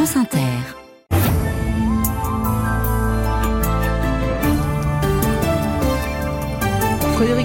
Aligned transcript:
France 0.00 0.16
Inter. 0.16 0.79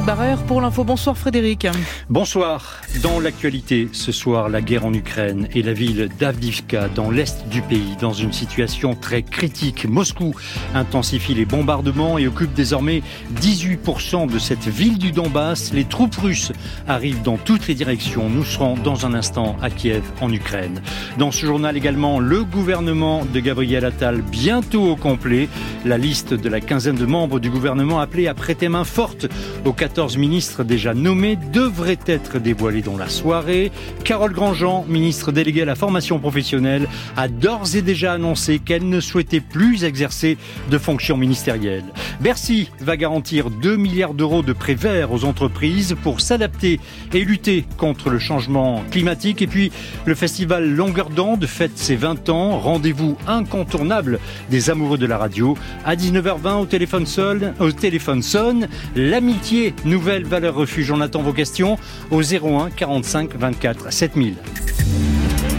Barrère 0.05 0.43
pour 0.43 0.61
l'info. 0.61 0.83
Bonsoir 0.83 1.17
Frédéric. 1.17 1.65
Bonsoir. 2.11 2.81
Dans 3.01 3.19
l'actualité, 3.19 3.89
ce 3.91 4.11
soir, 4.11 4.49
la 4.49 4.61
guerre 4.61 4.85
en 4.85 4.93
Ukraine 4.93 5.47
et 5.55 5.63
la 5.63 5.73
ville 5.73 6.09
d'Avdivka 6.19 6.89
dans 6.89 7.09
l'est 7.09 7.47
du 7.49 7.63
pays 7.63 7.95
dans 7.99 8.13
une 8.13 8.31
situation 8.31 8.93
très 8.93 9.23
critique. 9.23 9.87
Moscou 9.89 10.35
intensifie 10.75 11.33
les 11.33 11.45
bombardements 11.45 12.19
et 12.19 12.27
occupe 12.27 12.53
désormais 12.53 13.01
18% 13.41 14.31
de 14.31 14.37
cette 14.37 14.67
ville 14.67 14.99
du 14.99 15.11
Donbass. 15.11 15.73
Les 15.73 15.85
troupes 15.85 16.15
russes 16.17 16.51
arrivent 16.87 17.23
dans 17.23 17.37
toutes 17.37 17.67
les 17.67 17.73
directions. 17.73 18.29
Nous 18.29 18.45
serons 18.45 18.75
dans 18.75 19.07
un 19.07 19.15
instant 19.15 19.55
à 19.63 19.71
Kiev 19.71 20.03
en 20.21 20.31
Ukraine. 20.31 20.83
Dans 21.17 21.31
ce 21.31 21.47
journal 21.47 21.75
également, 21.75 22.19
le 22.19 22.43
gouvernement 22.43 23.25
de 23.25 23.39
Gabriel 23.39 23.83
Attal 23.85 24.21
bientôt 24.21 24.83
au 24.83 24.95
complet. 24.95 25.49
La 25.83 25.97
liste 25.97 26.35
de 26.35 26.49
la 26.49 26.61
quinzaine 26.61 26.95
de 26.95 27.05
membres 27.07 27.39
du 27.39 27.49
gouvernement 27.49 27.99
appelés 27.99 28.27
à 28.27 28.35
prêter 28.35 28.69
main 28.69 28.83
forte 28.83 29.25
aux 29.65 29.73
14 29.73 29.94
ministres 30.17 30.63
déjà 30.63 30.93
nommés 30.93 31.37
devrait 31.53 31.99
être 32.05 32.37
dévoilé 32.37 32.81
dans 32.81 32.97
la 32.97 33.07
soirée. 33.07 33.71
Carole 34.03 34.33
Grandjean, 34.33 34.85
ministre 34.89 35.31
déléguée 35.31 35.61
à 35.61 35.65
la 35.65 35.75
formation 35.75 36.19
professionnelle, 36.19 36.87
a 37.15 37.27
d'ores 37.27 37.75
et 37.75 37.81
déjà 37.81 38.13
annoncé 38.13 38.59
qu'elle 38.59 38.87
ne 38.89 38.99
souhaitait 38.99 39.39
plus 39.39 39.85
exercer 39.85 40.37
de 40.69 40.77
fonctions 40.77 41.17
ministérielles. 41.17 41.85
Bercy 42.19 42.69
va 42.81 42.97
garantir 42.97 43.49
2 43.49 43.77
milliards 43.77 44.13
d'euros 44.13 44.41
de 44.41 44.53
prêts 44.53 44.75
verts 44.75 45.13
aux 45.13 45.23
entreprises 45.23 45.95
pour 46.03 46.19
s'adapter 46.19 46.79
et 47.13 47.23
lutter 47.23 47.65
contre 47.77 48.09
le 48.09 48.19
changement 48.19 48.83
climatique. 48.91 49.41
Et 49.41 49.47
puis, 49.47 49.71
le 50.05 50.15
festival 50.15 50.69
Longueur 50.69 51.09
d'onde 51.09 51.45
fête 51.45 51.77
ses 51.77 51.95
20 51.95 52.29
ans. 52.29 52.59
Rendez-vous 52.59 53.17
incontournable 53.27 54.19
des 54.49 54.69
amoureux 54.69 54.97
de 54.97 55.05
la 55.05 55.17
radio. 55.17 55.57
À 55.85 55.95
19h20 55.95 56.61
au 56.61 56.65
téléphone 56.65 57.05
sonne, 57.05 57.53
au 57.59 57.71
téléphone 57.71 58.21
sonne 58.21 58.67
l'amitié 58.95 59.73
nouvelle 59.85 60.25
valeur 60.25 60.55
refuge. 60.55 60.91
On 60.91 61.01
attend 61.01 61.21
vos 61.21 61.33
questions 61.33 61.77
au 62.11 62.21
01 62.21 62.71
45 62.71 63.35
24 63.35 63.93
7000. 63.93 64.35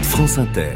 France 0.03 0.37
Inter. 0.37 0.73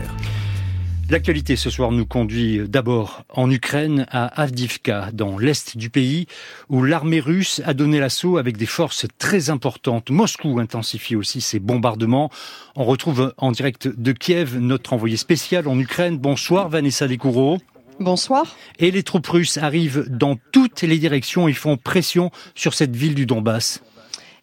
L'actualité 1.12 1.58
ce 1.58 1.70
soir 1.70 1.92
nous 1.92 2.06
conduit 2.06 2.62
d'abord 2.70 3.26
en 3.28 3.52
Ukraine, 3.52 4.06
à 4.12 4.28
Avdivka, 4.42 5.10
dans 5.12 5.38
l'est 5.38 5.76
du 5.76 5.90
pays, 5.90 6.26
où 6.70 6.84
l'armée 6.84 7.20
russe 7.20 7.62
a 7.66 7.74
donné 7.74 8.00
l'assaut 8.00 8.38
avec 8.38 8.56
des 8.56 8.66
forces 8.66 9.06
très 9.18 9.50
importantes. 9.50 10.10
Moscou 10.10 10.58
intensifie 10.60 11.18
aussi 11.18 11.42
ses 11.42 11.60
bombardements. 11.60 12.30
On 12.78 12.86
retrouve 12.86 13.34
en 13.36 13.52
direct 13.52 13.90
de 13.90 14.14
Kiev 14.14 14.58
notre 14.58 14.94
envoyé 14.94 15.18
spécial 15.18 15.68
en 15.68 15.78
Ukraine. 15.78 16.18
Bonsoir 16.18 16.70
Vanessa 16.70 17.10
Descoureaux. 17.10 17.58
Bonsoir. 18.02 18.58
Et 18.80 18.90
les 18.90 19.04
troupes 19.04 19.28
russes 19.28 19.58
arrivent 19.58 20.08
dans 20.10 20.36
toutes 20.52 20.82
les 20.82 20.98
directions 20.98 21.48
et 21.48 21.54
font 21.54 21.78
pression 21.78 22.32
sur 22.56 22.74
cette 22.74 22.96
ville 22.96 23.14
du 23.14 23.28
Donbass. 23.28 23.84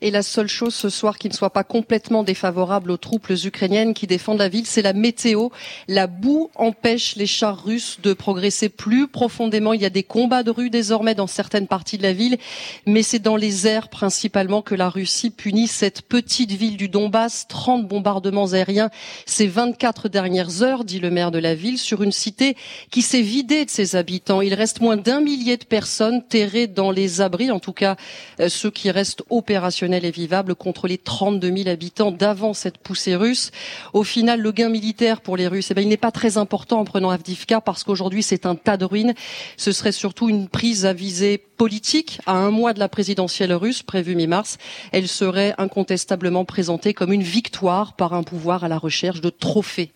Et 0.00 0.12
la 0.12 0.22
seule 0.22 0.46
chose 0.46 0.76
ce 0.76 0.90
soir 0.90 1.18
qui 1.18 1.28
ne 1.28 1.34
soit 1.34 1.52
pas 1.52 1.64
complètement 1.64 2.22
défavorable 2.22 2.92
aux 2.92 2.96
troupes 2.96 3.30
ukrainiennes 3.30 3.94
qui 3.94 4.06
défendent 4.06 4.38
la 4.38 4.48
ville, 4.48 4.64
c'est 4.64 4.80
la 4.80 4.92
météo. 4.92 5.48
La 5.88 6.06
boue 6.06 6.50
empêche 6.54 7.16
les 7.16 7.26
chars 7.26 7.64
russes 7.64 7.98
de 8.00 8.12
progresser 8.12 8.68
plus 8.68 9.08
profondément. 9.08 9.72
Il 9.72 9.82
y 9.82 9.86
a 9.86 9.90
des 9.90 10.04
combats 10.04 10.44
de 10.44 10.52
rue 10.52 10.70
désormais 10.70 11.16
dans 11.16 11.26
certaines 11.26 11.66
parties 11.66 11.98
de 11.98 12.04
la 12.04 12.12
ville, 12.12 12.38
mais 12.86 13.02
c'est 13.02 13.18
dans 13.18 13.34
les 13.34 13.66
airs 13.66 13.88
principalement 13.88 14.62
que 14.62 14.76
la 14.76 14.88
Russie 14.88 15.30
punit 15.30 15.66
cette 15.66 16.02
petite 16.02 16.52
ville 16.52 16.76
du 16.76 16.88
Donbass. 16.88 17.48
30 17.48 17.88
bombardements 17.88 18.52
aériens 18.52 18.90
ces 19.26 19.48
24 19.48 20.08
dernières 20.08 20.62
heures, 20.62 20.84
dit 20.84 21.00
le 21.00 21.10
maire 21.10 21.32
de 21.32 21.40
la 21.40 21.56
ville, 21.56 21.76
sur 21.76 22.04
une 22.04 22.12
cité 22.12 22.56
qui 22.92 23.02
s'est 23.02 23.20
vidée 23.20 23.64
de 23.64 23.70
ses 23.70 23.96
habitants. 23.96 24.42
Il 24.42 24.54
reste 24.54 24.80
moins 24.80 24.96
d'un 24.96 25.20
millier 25.20 25.56
de 25.56 25.64
personnes 25.64 26.22
terrées 26.24 26.68
dans 26.68 26.92
les 26.92 27.20
abris, 27.20 27.50
en 27.50 27.58
tout 27.58 27.72
cas 27.72 27.96
euh, 28.38 28.48
ceux 28.48 28.70
qui 28.70 28.92
restent 28.92 29.24
opérationnels 29.28 29.87
et 29.94 30.10
vivable 30.10 30.54
contre 30.54 30.86
les 30.86 30.98
32 30.98 31.56
000 31.56 31.68
habitants 31.68 32.10
d'avant 32.10 32.52
cette 32.52 32.78
poussée 32.78 33.16
russe. 33.16 33.50
Au 33.92 34.04
final, 34.04 34.40
le 34.40 34.52
gain 34.52 34.68
militaire 34.68 35.20
pour 35.20 35.36
les 35.36 35.46
Russes, 35.46 35.70
eh 35.70 35.74
ben, 35.74 35.82
il 35.82 35.88
n'est 35.88 35.96
pas 35.96 36.10
très 36.10 36.38
important 36.38 36.80
en 36.80 36.84
prenant 36.84 37.10
Avdivka 37.10 37.60
parce 37.60 37.84
qu'aujourd'hui 37.84 38.22
c'est 38.22 38.46
un 38.46 38.54
tas 38.54 38.76
de 38.76 38.84
ruines. 38.84 39.14
Ce 39.56 39.72
serait 39.72 39.92
surtout 39.92 40.28
une 40.28 40.48
prise 40.48 40.86
à 40.86 40.92
visée 40.92 41.38
politique 41.38 42.20
à 42.26 42.32
un 42.32 42.50
mois 42.50 42.72
de 42.72 42.78
la 42.78 42.88
présidentielle 42.88 43.52
russe 43.52 43.82
prévue 43.82 44.14
mi-mars. 44.14 44.58
Elle 44.92 45.08
serait 45.08 45.54
incontestablement 45.58 46.44
présentée 46.44 46.94
comme 46.94 47.12
une 47.12 47.22
victoire 47.22 47.94
par 47.94 48.12
un 48.12 48.22
pouvoir 48.22 48.64
à 48.64 48.68
la 48.68 48.78
recherche 48.78 49.20
de 49.20 49.30
trophées 49.30 49.92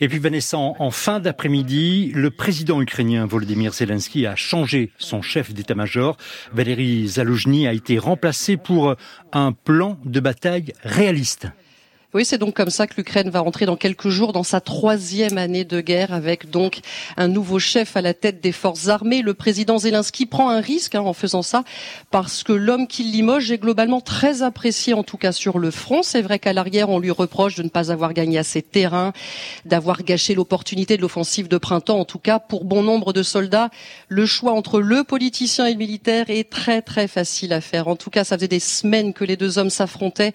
Et 0.00 0.08
puis 0.08 0.18
Vanessa, 0.18 0.56
en 0.56 0.90
fin 0.90 1.20
d'après-midi, 1.20 2.12
le 2.14 2.30
président 2.30 2.80
ukrainien 2.80 3.26
Volodymyr 3.26 3.72
Zelensky 3.72 4.26
a 4.26 4.36
changé 4.36 4.90
son 4.98 5.22
chef 5.22 5.52
d'état-major. 5.52 6.16
Valéry 6.52 7.08
Zalojny 7.08 7.66
a 7.66 7.72
été 7.72 7.98
remplacé 7.98 8.56
pour 8.56 8.94
un 9.32 9.52
plan 9.52 9.98
de 10.04 10.20
bataille 10.20 10.72
réaliste. 10.82 11.48
Oui, 12.14 12.24
c'est 12.24 12.38
donc 12.38 12.54
comme 12.54 12.70
ça 12.70 12.86
que 12.86 12.94
l'Ukraine 12.96 13.28
va 13.28 13.40
rentrer 13.40 13.66
dans 13.66 13.74
quelques 13.74 14.08
jours 14.08 14.32
dans 14.32 14.44
sa 14.44 14.60
troisième 14.60 15.36
année 15.36 15.64
de 15.64 15.80
guerre 15.80 16.12
avec 16.12 16.48
donc 16.48 16.78
un 17.16 17.26
nouveau 17.26 17.58
chef 17.58 17.96
à 17.96 18.02
la 18.02 18.14
tête 18.14 18.40
des 18.40 18.52
forces 18.52 18.86
armées. 18.86 19.20
Le 19.20 19.34
président 19.34 19.78
Zelensky 19.78 20.24
prend 20.24 20.48
un 20.48 20.60
risque 20.60 20.94
hein, 20.94 21.00
en 21.00 21.12
faisant 21.12 21.42
ça 21.42 21.64
parce 22.12 22.44
que 22.44 22.52
l'homme 22.52 22.86
qui 22.86 23.02
limoge 23.02 23.50
est 23.50 23.58
globalement 23.58 24.00
très 24.00 24.42
apprécié 24.42 24.94
en 24.94 25.02
tout 25.02 25.16
cas 25.16 25.32
sur 25.32 25.58
le 25.58 25.72
front. 25.72 26.04
C'est 26.04 26.22
vrai 26.22 26.38
qu'à 26.38 26.52
l'arrière, 26.52 26.88
on 26.88 27.00
lui 27.00 27.10
reproche 27.10 27.56
de 27.56 27.64
ne 27.64 27.68
pas 27.68 27.90
avoir 27.90 28.12
gagné 28.12 28.38
assez 28.38 28.60
de 28.60 28.66
terrain, 28.66 29.12
d'avoir 29.64 30.04
gâché 30.04 30.36
l'opportunité 30.36 30.96
de 30.96 31.02
l'offensive 31.02 31.48
de 31.48 31.58
printemps. 31.58 31.98
En 31.98 32.04
tout 32.04 32.20
cas, 32.20 32.38
pour 32.38 32.64
bon 32.64 32.84
nombre 32.84 33.12
de 33.12 33.24
soldats, 33.24 33.70
le 34.06 34.24
choix 34.24 34.52
entre 34.52 34.78
le 34.78 35.02
politicien 35.02 35.66
et 35.66 35.72
le 35.72 35.78
militaire 35.78 36.30
est 36.30 36.48
très 36.48 36.80
très 36.80 37.08
facile 37.08 37.52
à 37.52 37.60
faire. 37.60 37.88
En 37.88 37.96
tout 37.96 38.10
cas, 38.10 38.22
ça 38.22 38.36
faisait 38.36 38.46
des 38.46 38.60
semaines 38.60 39.14
que 39.14 39.24
les 39.24 39.36
deux 39.36 39.58
hommes 39.58 39.68
s'affrontaient 39.68 40.32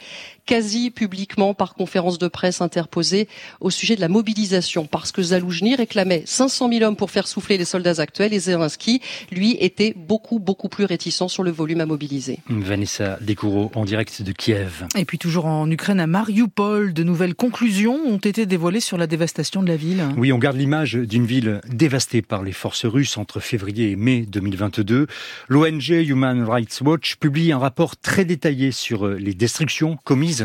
quasi 0.49 0.89
publiquement 0.89 1.53
par 1.53 1.75
conférence 1.75 2.17
de 2.17 2.27
presse 2.27 2.59
interposée 2.59 3.27
au 3.61 3.69
sujet 3.69 3.95
de 3.95 4.01
la 4.01 4.07
mobilisation, 4.07 4.87
parce 4.87 5.11
que 5.11 5.21
Zaloujny 5.21 5.75
réclamait 5.75 6.23
500 6.25 6.71
000 6.73 6.83
hommes 6.85 6.95
pour 6.95 7.11
faire 7.11 7.27
souffler 7.27 7.59
les 7.59 7.65
soldats 7.65 8.01
actuels 8.01 8.33
et 8.33 8.39
Zelensky, 8.39 8.99
lui, 9.31 9.57
était 9.59 9.93
beaucoup, 9.95 10.39
beaucoup 10.39 10.67
plus 10.67 10.85
réticent 10.85 11.27
sur 11.27 11.43
le 11.43 11.51
volume 11.51 11.81
à 11.81 11.85
mobiliser. 11.85 12.39
Vanessa 12.49 13.19
Descoureaux 13.21 13.71
en 13.75 13.85
direct 13.85 14.23
de 14.23 14.31
Kiev. 14.31 14.87
Et 14.97 15.05
puis 15.05 15.19
toujours 15.19 15.45
en 15.45 15.69
Ukraine, 15.69 15.99
à 15.99 16.07
Mariupol, 16.07 16.93
de 16.93 17.03
nouvelles 17.03 17.35
conclusions 17.35 17.99
ont 18.07 18.17
été 18.17 18.47
dévoilées 18.47 18.79
sur 18.79 18.97
la 18.97 19.05
dévastation 19.05 19.61
de 19.61 19.67
la 19.67 19.75
ville. 19.75 20.03
Oui, 20.17 20.31
on 20.31 20.39
garde 20.39 20.57
l'image 20.57 20.95
d'une 20.95 21.27
ville 21.27 21.61
dévastée 21.71 22.23
par 22.23 22.41
les 22.41 22.53
forces 22.53 22.87
russes 22.87 23.19
entre 23.19 23.39
février 23.39 23.91
et 23.91 23.95
mai 23.95 24.25
2022. 24.27 25.05
L'ONG 25.47 25.89
Human 25.89 26.43
Rights 26.43 26.81
Watch 26.81 27.17
publie 27.17 27.51
un 27.51 27.59
rapport 27.59 27.97
très 27.97 28.25
détaillé 28.25 28.71
sur 28.71 29.07
les 29.07 29.35
destructions 29.35 29.95
commises 30.03 30.38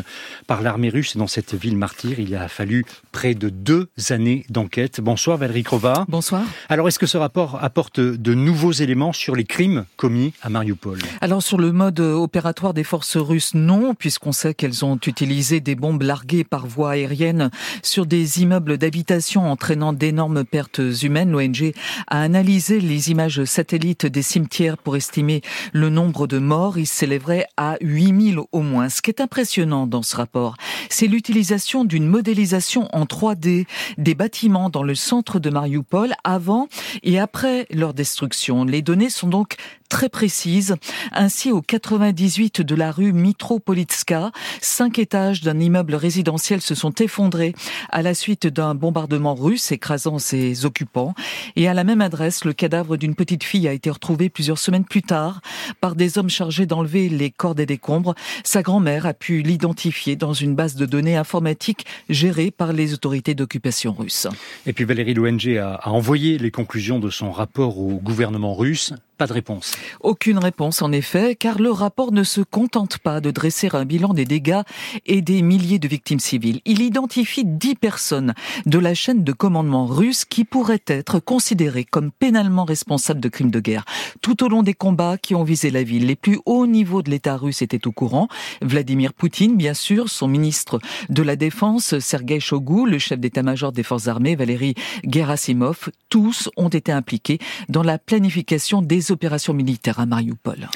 par 0.46 0.62
l'armée 0.62 0.88
russe 0.88 1.16
dans 1.16 1.26
cette 1.26 1.54
ville 1.54 1.76
martyre. 1.76 2.20
Il 2.20 2.34
a 2.34 2.48
fallu 2.48 2.84
près 3.12 3.34
de 3.34 3.48
deux 3.48 3.88
années 4.10 4.44
d'enquête. 4.50 5.00
Bonsoir 5.00 5.38
Valérie 5.38 5.62
Krova. 5.62 6.04
Bonsoir. 6.08 6.42
Alors 6.68 6.88
est-ce 6.88 6.98
que 6.98 7.06
ce 7.06 7.16
rapport 7.16 7.62
apporte 7.62 8.00
de 8.00 8.34
nouveaux 8.34 8.72
éléments 8.72 9.12
sur 9.12 9.34
les 9.36 9.44
crimes 9.44 9.84
commis 9.96 10.32
à 10.42 10.48
Mariupol? 10.50 10.98
Alors 11.20 11.42
sur 11.42 11.58
le 11.58 11.72
mode 11.72 12.00
opératoire 12.00 12.74
des 12.74 12.84
forces 12.84 13.16
russes, 13.16 13.54
non, 13.54 13.94
puisqu'on 13.94 14.32
sait 14.32 14.54
qu'elles 14.54 14.84
ont 14.84 14.98
utilisé 15.06 15.60
des 15.60 15.74
bombes 15.74 16.02
larguées 16.02 16.44
par 16.44 16.66
voie 16.66 16.92
aérienne 16.92 17.50
sur 17.82 18.06
des 18.06 18.42
immeubles 18.42 18.78
d'habitation 18.78 19.50
entraînant 19.50 19.92
d'énormes 19.92 20.44
pertes 20.44 20.80
humaines. 21.02 21.30
L'ONG 21.32 21.72
a 22.08 22.20
analysé 22.20 22.80
les 22.80 23.10
images 23.10 23.44
satellites 23.44 24.06
des 24.06 24.22
cimetières 24.22 24.78
pour 24.78 24.96
estimer 24.96 25.42
le 25.72 25.90
nombre 25.90 26.26
de 26.26 26.38
morts. 26.38 26.78
Il 26.78 26.86
s'élèverait 26.86 27.46
à 27.56 27.76
8000 27.80 28.40
au 28.52 28.60
moins. 28.60 28.88
Ce 28.88 29.02
qui 29.02 29.10
est 29.10 29.20
impressionnant 29.20 29.73
dans 29.86 30.02
ce 30.02 30.16
rapport, 30.16 30.56
c'est 30.88 31.06
l'utilisation 31.06 31.84
d'une 31.84 32.06
modélisation 32.06 32.88
en 32.94 33.04
3D 33.04 33.66
des 33.98 34.14
bâtiments 34.14 34.70
dans 34.70 34.82
le 34.82 34.94
centre 34.94 35.38
de 35.38 35.50
Mariupol 35.50 36.14
avant 36.24 36.68
et 37.02 37.18
après 37.18 37.66
leur 37.70 37.94
destruction. 37.94 38.64
Les 38.64 38.82
données 38.82 39.10
sont 39.10 39.28
donc 39.28 39.56
très 39.88 40.08
précise. 40.08 40.76
Ainsi, 41.12 41.52
au 41.52 41.62
98 41.62 42.62
de 42.62 42.74
la 42.74 42.90
rue 42.90 43.12
Mitropolitska, 43.12 44.32
cinq 44.60 44.98
étages 44.98 45.42
d'un 45.42 45.58
immeuble 45.60 45.94
résidentiel 45.94 46.60
se 46.60 46.74
sont 46.74 46.92
effondrés 46.94 47.54
à 47.90 48.02
la 48.02 48.14
suite 48.14 48.46
d'un 48.46 48.74
bombardement 48.74 49.34
russe 49.34 49.72
écrasant 49.72 50.18
ses 50.18 50.64
occupants. 50.64 51.14
Et 51.56 51.68
à 51.68 51.74
la 51.74 51.84
même 51.84 52.00
adresse, 52.00 52.44
le 52.44 52.52
cadavre 52.52 52.96
d'une 52.96 53.14
petite 53.14 53.44
fille 53.44 53.68
a 53.68 53.72
été 53.72 53.90
retrouvé 53.90 54.28
plusieurs 54.28 54.58
semaines 54.58 54.84
plus 54.84 55.02
tard 55.02 55.40
par 55.80 55.94
des 55.94 56.18
hommes 56.18 56.30
chargés 56.30 56.66
d'enlever 56.66 57.08
les 57.08 57.30
corps 57.30 57.54
des 57.54 57.66
décombres. 57.66 58.14
Sa 58.42 58.62
grand-mère 58.62 59.06
a 59.06 59.14
pu 59.14 59.42
l'identifier 59.42 60.16
dans 60.16 60.32
une 60.32 60.54
base 60.54 60.74
de 60.74 60.86
données 60.86 61.16
informatique 61.16 61.86
gérée 62.08 62.50
par 62.50 62.72
les 62.72 62.94
autorités 62.94 63.34
d'occupation 63.34 63.92
russe. 63.92 64.26
Et 64.66 64.72
puis 64.72 64.84
Valérie 64.84 65.14
l'ONG 65.14 65.56
a 65.56 65.88
envoyé 65.88 66.38
les 66.38 66.50
conclusions 66.50 66.98
de 66.98 67.10
son 67.10 67.30
rapport 67.30 67.78
au 67.78 68.00
gouvernement 68.00 68.54
russe 68.54 68.92
pas 69.16 69.26
de 69.26 69.32
réponse. 69.32 69.76
Aucune 70.00 70.38
réponse 70.38 70.82
en 70.82 70.92
effet, 70.92 71.34
car 71.34 71.58
le 71.58 71.70
rapport 71.70 72.12
ne 72.12 72.22
se 72.22 72.40
contente 72.40 72.98
pas 72.98 73.20
de 73.20 73.30
dresser 73.30 73.68
un 73.72 73.84
bilan 73.84 74.14
des 74.14 74.24
dégâts 74.24 74.62
et 75.06 75.22
des 75.22 75.42
milliers 75.42 75.78
de 75.78 75.88
victimes 75.88 76.20
civiles. 76.20 76.60
Il 76.64 76.82
identifie 76.82 77.44
dix 77.44 77.74
personnes 77.74 78.34
de 78.66 78.78
la 78.78 78.94
chaîne 78.94 79.24
de 79.24 79.32
commandement 79.32 79.86
russe 79.86 80.24
qui 80.24 80.44
pourraient 80.44 80.82
être 80.86 81.18
considérées 81.18 81.84
comme 81.84 82.10
pénalement 82.10 82.64
responsables 82.64 83.20
de 83.20 83.28
crimes 83.28 83.50
de 83.50 83.60
guerre. 83.60 83.84
Tout 84.20 84.44
au 84.44 84.48
long 84.48 84.62
des 84.62 84.74
combats 84.74 85.18
qui 85.18 85.34
ont 85.34 85.44
visé 85.44 85.70
la 85.70 85.82
ville, 85.82 86.06
les 86.06 86.16
plus 86.16 86.40
hauts 86.46 86.66
niveaux 86.66 87.02
de 87.02 87.10
l'État 87.10 87.36
russe 87.36 87.62
étaient 87.62 87.86
au 87.86 87.92
courant. 87.92 88.28
Vladimir 88.62 89.12
Poutine, 89.12 89.56
bien 89.56 89.74
sûr, 89.74 90.08
son 90.08 90.28
ministre 90.28 90.80
de 91.08 91.22
la 91.22 91.36
Défense, 91.36 91.98
Sergei 91.98 92.40
Shoigu, 92.40 92.86
le 92.86 92.98
chef 92.98 93.18
d'état-major 93.18 93.72
des 93.72 93.82
forces 93.82 94.08
armées, 94.08 94.36
Valéry 94.36 94.74
Gerasimov, 95.04 95.90
tous 96.08 96.48
ont 96.56 96.68
été 96.68 96.92
impliqués 96.92 97.38
dans 97.68 97.82
la 97.82 97.98
planification 97.98 98.82
des 98.82 99.03
opérations 99.10 99.54
militaires 99.54 100.00
à 100.00 100.06
Mariupol. 100.06 100.68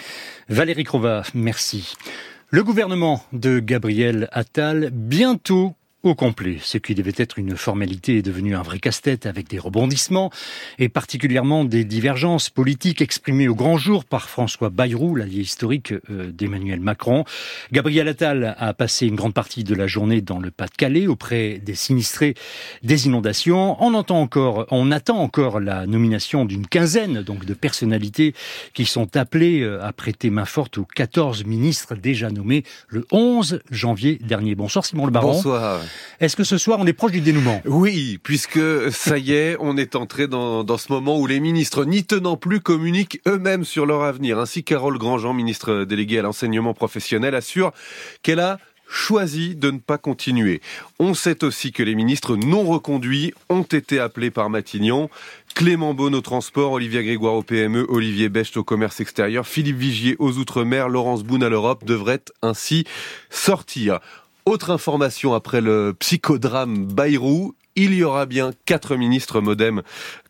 Valérie 0.48 0.84
Crova, 0.84 1.22
merci. 1.34 1.94
Le 2.50 2.64
gouvernement 2.64 3.22
de 3.32 3.58
Gabriel 3.58 4.28
Attal 4.32 4.90
bientôt 4.92 5.74
au 6.04 6.14
complet. 6.14 6.58
Ce 6.62 6.78
qui 6.78 6.94
devait 6.94 7.12
être 7.16 7.38
une 7.38 7.56
formalité 7.56 8.18
est 8.18 8.22
devenu 8.22 8.54
un 8.54 8.62
vrai 8.62 8.78
casse-tête 8.78 9.26
avec 9.26 9.48
des 9.48 9.58
rebondissements 9.58 10.30
et 10.78 10.88
particulièrement 10.88 11.64
des 11.64 11.84
divergences 11.84 12.50
politiques 12.50 13.02
exprimées 13.02 13.48
au 13.48 13.56
grand 13.56 13.76
jour 13.76 14.04
par 14.04 14.28
François 14.28 14.70
Bayrou, 14.70 15.16
l'allié 15.16 15.40
historique 15.40 15.92
euh, 15.92 16.30
d'Emmanuel 16.30 16.80
Macron. 16.80 17.24
Gabriel 17.72 18.06
Attal 18.06 18.54
a 18.58 18.74
passé 18.74 19.06
une 19.06 19.16
grande 19.16 19.34
partie 19.34 19.64
de 19.64 19.74
la 19.74 19.88
journée 19.88 20.20
dans 20.20 20.38
le 20.38 20.52
Pas-de-Calais 20.52 21.08
auprès 21.08 21.58
des 21.58 21.74
sinistrés 21.74 22.34
des 22.84 23.06
inondations. 23.06 23.76
On 23.82 23.94
entend 23.94 24.20
encore, 24.20 24.66
on 24.70 24.92
attend 24.92 25.18
encore 25.18 25.58
la 25.58 25.86
nomination 25.86 26.44
d'une 26.44 26.68
quinzaine 26.68 27.22
donc 27.22 27.44
de 27.44 27.54
personnalités 27.54 28.34
qui 28.72 28.84
sont 28.84 29.16
appelées 29.16 29.62
euh, 29.62 29.84
à 29.84 29.92
prêter 29.92 30.30
main 30.30 30.44
forte 30.44 30.78
aux 30.78 30.84
14 30.84 31.44
ministres 31.44 31.96
déjà 31.96 32.30
nommés 32.30 32.62
le 32.86 33.04
11 33.10 33.60
janvier 33.72 34.20
dernier. 34.22 34.54
Bonsoir 34.54 34.84
Simon 34.84 35.06
Le 35.06 35.10
Baron. 35.10 35.32
Bonsoir. 35.32 35.80
Est-ce 36.20 36.36
que 36.36 36.44
ce 36.44 36.58
soir 36.58 36.78
on 36.80 36.86
est 36.86 36.92
proche 36.92 37.12
du 37.12 37.20
dénouement? 37.20 37.60
Oui, 37.64 38.18
puisque 38.22 38.60
ça 38.90 39.18
y 39.18 39.32
est, 39.32 39.56
on 39.60 39.76
est 39.76 39.96
entré 39.96 40.26
dans, 40.26 40.78
ce 40.78 40.92
moment 40.92 41.18
où 41.18 41.26
les 41.26 41.40
ministres, 41.40 41.84
n'y 41.84 42.04
tenant 42.04 42.36
plus, 42.36 42.60
communiquent 42.60 43.20
eux-mêmes 43.26 43.64
sur 43.64 43.86
leur 43.86 44.02
avenir. 44.02 44.38
Ainsi, 44.38 44.64
Carole 44.64 44.98
Grandjean, 44.98 45.34
ministre 45.34 45.84
déléguée 45.84 46.18
à 46.18 46.22
l'enseignement 46.22 46.74
professionnel, 46.74 47.34
assure 47.34 47.72
qu'elle 48.22 48.40
a 48.40 48.58
choisi 48.88 49.54
de 49.54 49.70
ne 49.70 49.78
pas 49.78 49.98
continuer. 49.98 50.60
On 50.98 51.14
sait 51.14 51.44
aussi 51.44 51.72
que 51.72 51.82
les 51.82 51.94
ministres 51.94 52.36
non 52.36 52.64
reconduits 52.64 53.34
ont 53.48 53.62
été 53.62 54.00
appelés 54.00 54.30
par 54.30 54.50
Matignon. 54.50 55.10
Clément 55.54 55.94
Beaune 55.94 56.14
au 56.14 56.20
transport, 56.20 56.72
Olivier 56.72 57.04
Grégoire 57.04 57.34
au 57.34 57.42
PME, 57.42 57.86
Olivier 57.88 58.28
Becht 58.28 58.56
au 58.56 58.64
commerce 58.64 59.00
extérieur, 59.00 59.46
Philippe 59.46 59.76
Vigier 59.76 60.16
aux 60.18 60.38
Outre-mer, 60.38 60.88
Laurence 60.88 61.22
Boone 61.22 61.42
à 61.42 61.48
l'Europe 61.48 61.84
devraient 61.84 62.24
ainsi 62.42 62.84
sortir. 63.28 64.00
Autre 64.48 64.70
information 64.70 65.34
après 65.34 65.60
le 65.60 65.94
psychodrame 65.98 66.86
Bayrou, 66.86 67.54
il 67.76 67.92
y 67.92 68.02
aura 68.02 68.24
bien 68.24 68.52
quatre 68.64 68.96
ministres 68.96 69.42
modem 69.42 69.82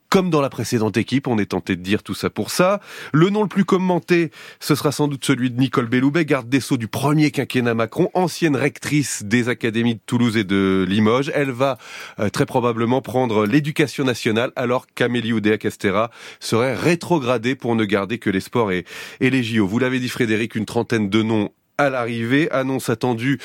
comme 0.08 0.28
dans 0.28 0.40
la 0.40 0.50
précédente 0.50 0.96
équipe, 0.96 1.28
on 1.28 1.38
est 1.38 1.50
tenté 1.50 1.76
de 1.76 1.82
dire 1.82 2.02
tout 2.02 2.14
ça 2.14 2.28
pour 2.28 2.50
ça. 2.50 2.80
Le 3.12 3.30
nom 3.30 3.42
le 3.42 3.48
plus 3.48 3.64
commenté, 3.64 4.32
ce 4.58 4.74
sera 4.74 4.90
sans 4.90 5.06
doute 5.06 5.24
celui 5.24 5.52
de 5.52 5.60
Nicole 5.60 5.86
Belloubet, 5.86 6.24
garde 6.24 6.48
des 6.48 6.58
Sceaux 6.58 6.78
du 6.78 6.88
premier 6.88 7.30
quinquennat 7.30 7.74
Macron, 7.74 8.10
ancienne 8.12 8.56
rectrice 8.56 9.22
des 9.22 9.48
académies 9.48 9.94
de 9.94 10.00
Toulouse 10.04 10.36
et 10.36 10.42
de 10.42 10.84
Limoges. 10.88 11.30
Elle 11.32 11.52
va 11.52 11.78
euh, 12.18 12.28
très 12.28 12.46
probablement 12.46 13.02
prendre 13.02 13.46
l'éducation 13.46 14.02
nationale, 14.02 14.50
alors 14.56 14.86
qu'Amélie 14.92 15.32
Oudéa-Castera 15.32 16.10
serait 16.40 16.74
rétrogradée 16.74 17.54
pour 17.54 17.76
ne 17.76 17.84
garder 17.84 18.18
que 18.18 18.30
les 18.30 18.40
sports 18.40 18.72
et, 18.72 18.84
et 19.20 19.30
les 19.30 19.44
JO. 19.44 19.68
Vous 19.68 19.78
l'avez 19.78 20.00
dit 20.00 20.08
Frédéric, 20.08 20.56
une 20.56 20.66
trentaine 20.66 21.08
de 21.08 21.22
noms 21.22 21.52
à 21.78 21.90
l'arrivée, 21.90 22.50
annonce 22.50 22.90
attendue 22.90 23.38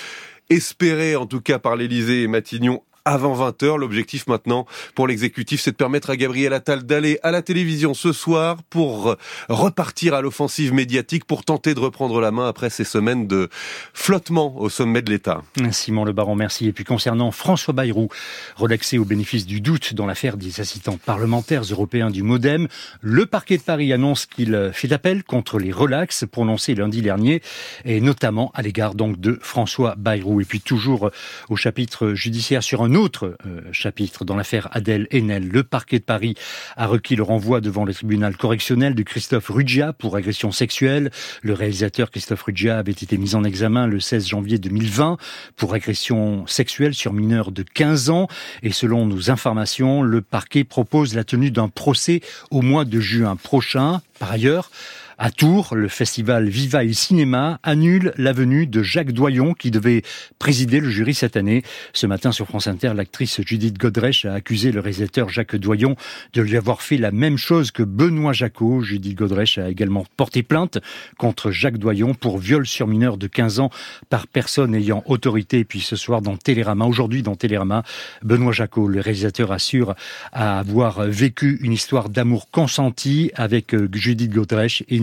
espéré 0.50 1.16
en 1.16 1.26
tout 1.26 1.42
cas 1.42 1.60
par 1.60 1.76
l'Elysée 1.76 2.24
et 2.24 2.28
Matignon 2.28 2.82
avant 3.06 3.36
20h. 3.36 3.78
L'objectif 3.78 4.28
maintenant 4.28 4.66
pour 4.96 5.08
l'exécutif, 5.08 5.62
c'est 5.62 5.72
de 5.72 5.76
permettre 5.76 6.10
à 6.10 6.16
Gabriel 6.16 6.54
Attal 6.54 6.84
d'aller 6.84 7.20
à 7.24 7.32
la 7.32 7.42
télévision 7.42 7.94
ce 7.94 8.14
soir 8.14 8.58
pour 8.70 9.16
repartir 9.50 10.14
à 10.14 10.22
l'offensive 10.22 10.74
médiatique 10.74 11.26
pour 11.26 11.44
tenter 11.44 11.74
de 11.74 11.80
reprendre 11.80 12.20
la 12.22 12.32
main 12.32 12.48
après 12.48 12.70
ces 12.70 12.84
semaines 12.84 13.28
de 13.28 13.50
flottement 13.94 14.58
au 14.58 14.70
sommet 14.70 15.02
de 15.02 15.10
l'État. 15.10 15.42
Simon 15.72 16.06
Le 16.06 16.14
Baron, 16.14 16.36
merci. 16.36 16.68
Et 16.68 16.74
puis 16.74 16.84
concernant 16.84 17.32
François 17.32 17.74
Bayrou, 17.74 18.10
relaxé 18.56 18.98
au 18.98 19.06
bénéfice 19.06 19.46
du 19.46 19.62
doute 19.62 19.94
dans 19.94 20.06
l'affaire 20.06 20.38
des 20.38 20.62
assistants 20.62 20.98
parlementaires 20.98 21.64
européens 21.64 22.10
du 22.10 22.24
Modem, 22.24 22.68
le 23.02 23.26
parquet 23.26 23.58
de 23.58 23.64
Paris 23.64 23.92
annonce 23.92 24.26
qu'il 24.26 24.72
fait 24.74 24.92
appel 24.92 25.24
contre 25.24 25.60
les 25.60 25.72
relax 25.72 26.26
prononcés 26.32 26.76
lundi 26.76 27.02
dernier 27.02 27.42
et 27.86 28.02
notamment 28.02 28.52
à 28.54 28.62
l'égard 28.62 28.96
donc 28.96 29.20
de 29.20 29.40
François 29.42 29.96
Bayrou. 29.98 30.42
Et 30.42 30.46
puis 30.46 30.62
toujours 30.62 31.10
au 31.50 31.56
chapitre 31.56 32.14
judiciaire 32.14 32.64
sur 32.64 32.84
un 32.84 32.93
autre 32.96 33.36
euh, 33.46 33.62
chapitre 33.72 34.26
dans 34.26 34.36
l'affaire 34.36 34.68
Adèle 34.72 35.08
Haenel. 35.12 35.48
Le 35.48 35.64
parquet 35.64 36.00
de 36.00 36.04
Paris 36.04 36.36
a 36.76 36.88
requis 36.88 37.16
le 37.16 37.24
renvoi 37.24 37.62
devant 37.62 37.86
le 37.86 37.94
tribunal 37.94 38.36
correctionnel 38.38 38.96
de 38.96 39.04
Christophe 39.04 39.50
Ruggia 39.50 39.94
pour 39.94 40.16
agression 40.16 40.52
sexuelle. 40.52 41.12
Le 41.42 41.54
réalisateur 41.54 42.12
Christophe 42.12 42.44
Ruggia 42.44 42.78
avait 42.78 42.92
été 42.92 43.18
mis 43.18 43.36
en 43.36 43.44
examen 43.44 43.88
le 43.88 44.00
16 44.00 44.28
janvier 44.28 44.58
2020 44.58 45.18
pour 45.56 45.74
agression 45.74 46.46
sexuelle 46.48 46.94
sur 46.94 47.14
mineur 47.14 47.52
de 47.52 47.64
15 47.64 48.10
ans. 48.10 48.28
Et 48.62 48.72
selon 48.72 49.06
nos 49.06 49.30
informations, 49.30 50.02
le 50.02 50.22
parquet 50.22 50.64
propose 50.64 51.16
la 51.16 51.24
tenue 51.24 51.52
d'un 51.52 51.70
procès 51.70 52.22
au 52.52 52.62
mois 52.62 52.86
de 52.86 53.00
juin 53.00 53.36
prochain. 53.36 54.02
Par 54.20 54.32
ailleurs, 54.32 54.72
à 55.18 55.32
Tours, 55.32 55.76
le 55.76 55.88
festival 55.88 56.50
Viva 56.50 56.84
il 56.84 56.96
Cinéma 56.96 57.60
annule 57.64 58.14
la 58.18 58.34
venue 58.34 58.68
de 58.68 58.82
Jacques 58.82 59.12
Doyon 59.12 59.54
qui 59.54 59.72
devait 59.72 60.02
présider 60.40 60.80
le 60.80 60.90
jury 60.90 61.14
cette 61.14 61.38
année. 61.38 61.64
Ce 61.94 62.08
matin 62.08 62.32
sur 62.32 62.48
France 62.48 62.68
Inter, 62.68 62.94
l'actrice 62.96 63.42
Judith 63.46 63.78
Godrèche 63.78 64.26
a 64.26 64.34
accusé 64.34 64.72
le 64.72 64.80
réalisateur 64.80 65.30
Jacques 65.30 65.56
Doyon 65.56 65.96
de 66.34 66.42
lui 66.42 66.58
avoir 66.58 66.82
fait 66.82 66.98
la 66.98 67.12
même 67.12 67.38
chose 67.38 67.72
que 67.72 67.84
Benoît 67.84 68.34
Jacot. 68.34 68.82
Judith 68.82 69.16
Godrèche 69.16 69.58
a 69.58 69.70
également 69.70 70.06
porté 70.18 70.44
plainte 70.44 70.80
contre 71.18 71.52
Jacques 71.52 71.78
Doyon 71.78 72.14
pour 72.14 72.38
viol 72.38 72.66
sur 72.66 72.88
mineur 72.88 73.18
de 73.18 73.28
15 73.28 73.60
ans 73.60 73.70
par 74.10 74.28
personne 74.28 74.74
ayant 74.74 75.04
autorité. 75.06 75.60
Et 75.60 75.66
puis 75.66 75.82
ce 75.82 75.96
soir 75.96 76.22
dans 76.22 76.38
Télérama, 76.38 76.86
aujourd'hui 76.86 77.22
dans 77.22 77.36
Télérama, 77.36 77.84
Benoît 78.24 78.52
Jacot, 78.52 78.88
le 78.88 79.00
réalisateur, 79.00 79.52
assure 79.52 79.96
avoir 80.32 81.04
vécu 81.04 81.60
une 81.62 81.74
histoire 81.74 82.10
d'amour 82.10 82.50
consenti 82.50 83.32
avec 83.36 83.76
Judith 83.94 84.32
Godrèche 84.32 84.84
et 84.90 85.00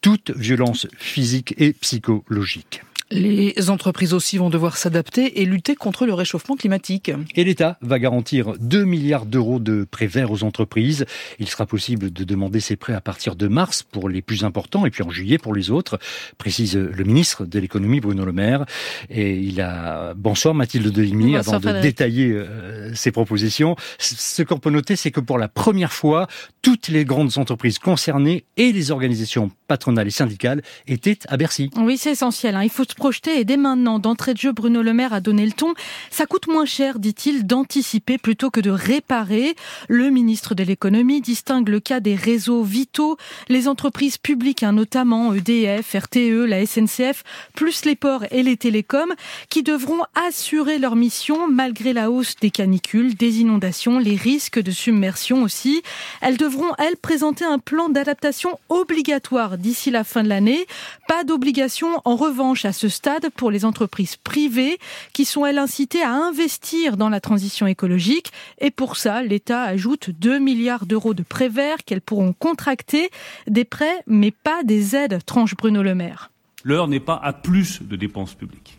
toute 0.00 0.30
violence 0.36 0.86
physique 0.98 1.54
et 1.58 1.72
psychologique. 1.72 2.82
Les 3.12 3.68
entreprises 3.68 4.14
aussi 4.14 4.38
vont 4.38 4.48
devoir 4.48 4.76
s'adapter 4.76 5.42
et 5.42 5.44
lutter 5.44 5.74
contre 5.74 6.06
le 6.06 6.14
réchauffement 6.14 6.56
climatique. 6.56 7.12
Et 7.34 7.44
l'État 7.44 7.76
va 7.82 7.98
garantir 7.98 8.54
2 8.58 8.84
milliards 8.84 9.26
d'euros 9.26 9.58
de 9.58 9.84
prêts 9.84 10.06
verts 10.06 10.30
aux 10.30 10.44
entreprises. 10.44 11.04
Il 11.38 11.48
sera 11.48 11.66
possible 11.66 12.10
de 12.10 12.24
demander 12.24 12.60
ces 12.60 12.76
prêts 12.76 12.94
à 12.94 13.00
partir 13.02 13.36
de 13.36 13.48
mars 13.48 13.82
pour 13.82 14.08
les 14.08 14.22
plus 14.22 14.44
importants 14.44 14.86
et 14.86 14.90
puis 14.90 15.02
en 15.02 15.10
juillet 15.10 15.36
pour 15.36 15.54
les 15.54 15.70
autres, 15.70 15.98
précise 16.38 16.76
le 16.76 17.04
ministre 17.04 17.44
de 17.44 17.58
l'économie 17.58 18.00
Bruno 18.00 18.24
Le 18.24 18.32
Maire. 18.32 18.64
Et 19.10 19.36
il 19.36 19.60
a 19.60 20.14
bonsoir 20.14 20.54
Mathilde 20.54 20.90
Delimy 20.90 21.36
avant 21.36 21.60
de 21.60 21.80
détailler 21.80 22.32
euh, 22.32 22.94
ses 22.94 23.12
propositions. 23.12 23.76
Ce 23.98 24.42
qu'on 24.42 24.58
peut 24.58 24.70
noter, 24.70 24.96
c'est 24.96 25.10
que 25.10 25.20
pour 25.20 25.38
la 25.38 25.48
première 25.48 25.92
fois, 25.92 26.28
toutes 26.62 26.88
les 26.88 27.04
grandes 27.04 27.36
entreprises 27.36 27.78
concernées 27.78 28.44
et 28.56 28.72
les 28.72 28.90
organisations 28.90 29.50
patronales 29.72 30.06
et 30.06 30.10
syndicales 30.10 30.60
étaient 30.86 31.18
à 31.28 31.38
Bercy. 31.38 31.70
Oui, 31.78 31.96
c'est 31.96 32.10
essentiel. 32.10 32.56
Hein. 32.56 32.62
Il 32.62 32.68
faut 32.68 32.84
projeter 32.94 33.40
et 33.40 33.46
dès 33.46 33.56
maintenant, 33.56 33.98
d'entrée 33.98 34.34
de 34.34 34.38
jeu, 34.38 34.52
Bruno 34.52 34.82
Le 34.82 34.92
Maire 34.92 35.14
a 35.14 35.20
donné 35.20 35.46
le 35.46 35.52
ton. 35.52 35.72
Ça 36.10 36.26
coûte 36.26 36.46
moins 36.46 36.66
cher, 36.66 36.98
dit-il, 36.98 37.46
d'anticiper 37.46 38.18
plutôt 38.18 38.50
que 38.50 38.60
de 38.60 38.68
réparer. 38.68 39.54
Le 39.88 40.10
ministre 40.10 40.54
de 40.54 40.62
l'économie 40.62 41.22
distingue 41.22 41.70
le 41.70 41.80
cas 41.80 42.00
des 42.00 42.14
réseaux 42.14 42.62
vitaux, 42.62 43.16
les 43.48 43.66
entreprises 43.66 44.18
publiques, 44.18 44.62
hein, 44.62 44.72
notamment 44.72 45.32
EDF, 45.32 45.94
RTE, 45.94 46.44
la 46.46 46.66
SNCF, 46.66 47.24
plus 47.54 47.86
les 47.86 47.96
ports 47.96 48.26
et 48.30 48.42
les 48.42 48.58
télécoms, 48.58 49.14
qui 49.48 49.62
devront 49.62 50.02
assurer 50.28 50.78
leur 50.78 50.96
mission 50.96 51.48
malgré 51.48 51.94
la 51.94 52.10
hausse 52.10 52.36
des 52.42 52.50
canicules, 52.50 53.14
des 53.14 53.40
inondations, 53.40 53.98
les 53.98 54.16
risques 54.16 54.60
de 54.60 54.70
submersion 54.70 55.42
aussi. 55.42 55.80
Elles 56.20 56.36
devront, 56.36 56.74
elles, 56.76 56.98
présenter 56.98 57.46
un 57.46 57.58
plan 57.58 57.88
d'adaptation 57.88 58.58
obligatoire 58.68 59.56
d'ici 59.62 59.90
la 59.90 60.04
fin 60.04 60.22
de 60.22 60.28
l'année. 60.28 60.66
Pas 61.08 61.24
d'obligation, 61.24 61.88
en 62.04 62.16
revanche, 62.16 62.66
à 62.66 62.72
ce 62.72 62.90
stade 62.90 63.30
pour 63.34 63.50
les 63.50 63.64
entreprises 63.64 64.16
privées 64.16 64.78
qui 65.14 65.24
sont, 65.24 65.46
elles, 65.46 65.58
incitées 65.58 66.02
à 66.02 66.12
investir 66.12 66.98
dans 66.98 67.08
la 67.08 67.20
transition 67.20 67.66
écologique. 67.66 68.32
Et 68.60 68.70
pour 68.70 68.96
ça, 68.96 69.22
l'État 69.22 69.62
ajoute 69.62 70.10
2 70.10 70.38
milliards 70.38 70.84
d'euros 70.84 71.14
de 71.14 71.22
prêts 71.22 71.48
verts 71.48 71.84
qu'elles 71.86 72.02
pourront 72.02 72.34
contracter. 72.34 73.10
Des 73.46 73.64
prêts, 73.64 74.02
mais 74.06 74.32
pas 74.32 74.62
des 74.64 74.94
aides, 74.94 75.24
tranche 75.24 75.56
Bruno 75.56 75.82
Le 75.82 75.94
Maire. 75.94 76.30
L'heure 76.64 76.88
n'est 76.88 77.00
pas 77.00 77.20
à 77.22 77.32
plus 77.32 77.82
de 77.82 77.96
dépenses 77.96 78.34
publiques. 78.34 78.78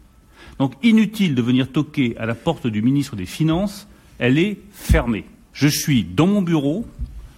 Donc 0.60 0.74
inutile 0.84 1.36
de 1.36 1.42
venir 1.42 1.72
toquer 1.72 2.16
à 2.18 2.26
la 2.26 2.36
porte 2.36 2.68
du 2.68 2.82
ministre 2.82 3.16
des 3.16 3.26
Finances, 3.26 3.88
elle 4.20 4.38
est 4.38 4.60
fermée. 4.72 5.26
Je 5.54 5.68
suis 5.68 6.04
dans 6.04 6.28
mon 6.28 6.42
bureau 6.42 6.86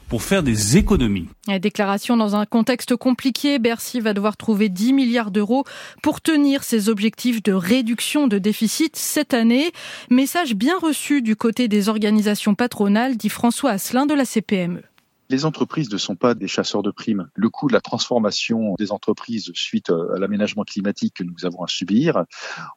pour 0.08 0.24
faire 0.24 0.44
des 0.44 0.78
économies. 0.78 1.28
La 1.48 1.60
déclaration 1.60 2.18
dans 2.18 2.36
un 2.36 2.46
contexte 2.46 2.96
compliqué, 2.96 3.60
Bercy 3.60 4.00
va 4.00 4.14
devoir 4.14 4.38
trouver 4.38 4.70
10 4.70 4.94
milliards 4.94 5.32
d'euros 5.32 5.64
pour 6.02 6.22
tenir 6.22 6.64
ses 6.64 6.90
objectifs 6.90 7.44
de 7.44 7.54
réduction 7.54 8.28
de 8.28 8.38
déficit 8.38 8.96
cette 8.96 9.34
année. 9.34 9.72
Message 10.10 10.56
bien 10.56 10.78
reçu 10.78 11.22
du 11.22 11.36
côté 11.36 11.68
des 11.68 11.90
organisations 11.90 12.56
patronales, 12.56 13.18
dit 13.18 13.30
François 13.30 13.72
Asselin 13.72 14.06
de 14.06 14.14
la 14.14 14.26
CPME. 14.26 14.82
Les 15.30 15.46
entreprises 15.46 15.92
ne 15.92 15.98
sont 15.98 16.16
pas 16.16 16.34
des 16.34 16.48
chasseurs 16.48 16.84
de 16.84 16.92
primes. 16.92 17.28
Le 17.36 17.50
coût 17.50 17.68
de 17.68 17.74
la 17.74 17.82
transformation 17.82 18.76
des 18.78 18.92
entreprises 18.92 19.52
suite 19.54 19.90
euh, 19.90 20.16
à 20.16 20.20
l'aménagement 20.20 20.64
climatique 20.64 21.16
que 21.16 21.24
nous 21.24 21.46
avons 21.46 21.64
à 21.64 21.68
subir, 21.68 22.24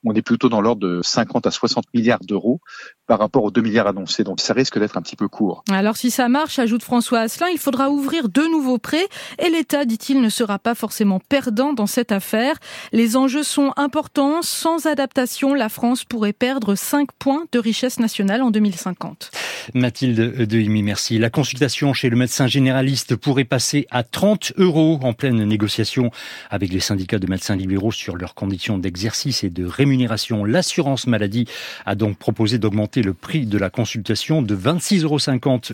on 0.04 0.14
est 0.14 0.22
plutôt 0.22 0.48
dans 0.48 0.60
l'ordre 0.60 0.86
de 0.86 1.00
50 1.02 1.46
à 1.46 1.50
60 1.50 1.84
milliards 1.94 2.20
d'euros 2.20 2.60
par 3.06 3.18
rapport 3.18 3.44
aux 3.44 3.50
2 3.50 3.60
milliards 3.60 3.86
annoncés. 3.86 4.24
Donc 4.24 4.40
ça 4.40 4.54
risque 4.54 4.78
d'être 4.78 4.96
un 4.96 5.02
petit 5.02 5.16
peu 5.16 5.28
court. 5.28 5.64
Alors 5.70 5.96
si 5.96 6.10
ça 6.10 6.28
marche, 6.28 6.58
ajoute 6.58 6.82
François 6.82 7.20
Asselin, 7.20 7.48
il 7.50 7.58
faudra 7.58 7.90
ouvrir 7.90 8.28
de 8.28 8.42
nouveaux 8.50 8.78
prêts 8.78 9.08
et 9.38 9.50
l'État, 9.50 9.84
dit-il, 9.84 10.20
ne 10.20 10.28
sera 10.28 10.58
pas 10.58 10.74
forcément 10.74 11.20
perdant 11.20 11.72
dans 11.72 11.86
cette 11.86 12.12
affaire. 12.12 12.56
Les 12.92 13.16
enjeux 13.16 13.42
sont 13.42 13.72
importants. 13.76 14.42
Sans 14.42 14.86
adaptation, 14.86 15.54
la 15.54 15.68
France 15.68 16.04
pourrait 16.04 16.32
perdre 16.32 16.74
5 16.74 17.12
points 17.18 17.44
de 17.52 17.58
richesse 17.58 17.98
nationale 17.98 18.42
en 18.42 18.50
2050. 18.50 19.30
Mathilde 19.74 20.46
Dehimi, 20.46 20.82
merci. 20.82 21.18
La 21.18 21.30
consultation 21.30 21.92
chez 21.92 22.10
le 22.10 22.16
médecin 22.16 22.37
généraliste 22.46 23.16
pourrait 23.16 23.44
passer 23.44 23.86
à 23.90 24.02
30 24.02 24.52
euros 24.56 24.98
en 25.02 25.12
pleine 25.12 25.44
négociation 25.44 26.10
avec 26.50 26.72
les 26.72 26.80
syndicats 26.80 27.18
de 27.18 27.26
médecins 27.26 27.56
libéraux 27.56 27.92
sur 27.92 28.16
leurs 28.16 28.34
conditions 28.34 28.78
d'exercice 28.78 29.44
et 29.44 29.50
de 29.50 29.64
rémunération. 29.64 30.44
L'assurance 30.44 31.06
maladie 31.06 31.46
a 31.86 31.94
donc 31.94 32.18
proposé 32.18 32.58
d'augmenter 32.58 33.02
le 33.02 33.14
prix 33.14 33.46
de 33.46 33.58
la 33.58 33.70
consultation 33.70 34.42
de 34.42 34.56
26,50 34.56 35.02
euros 35.02 35.18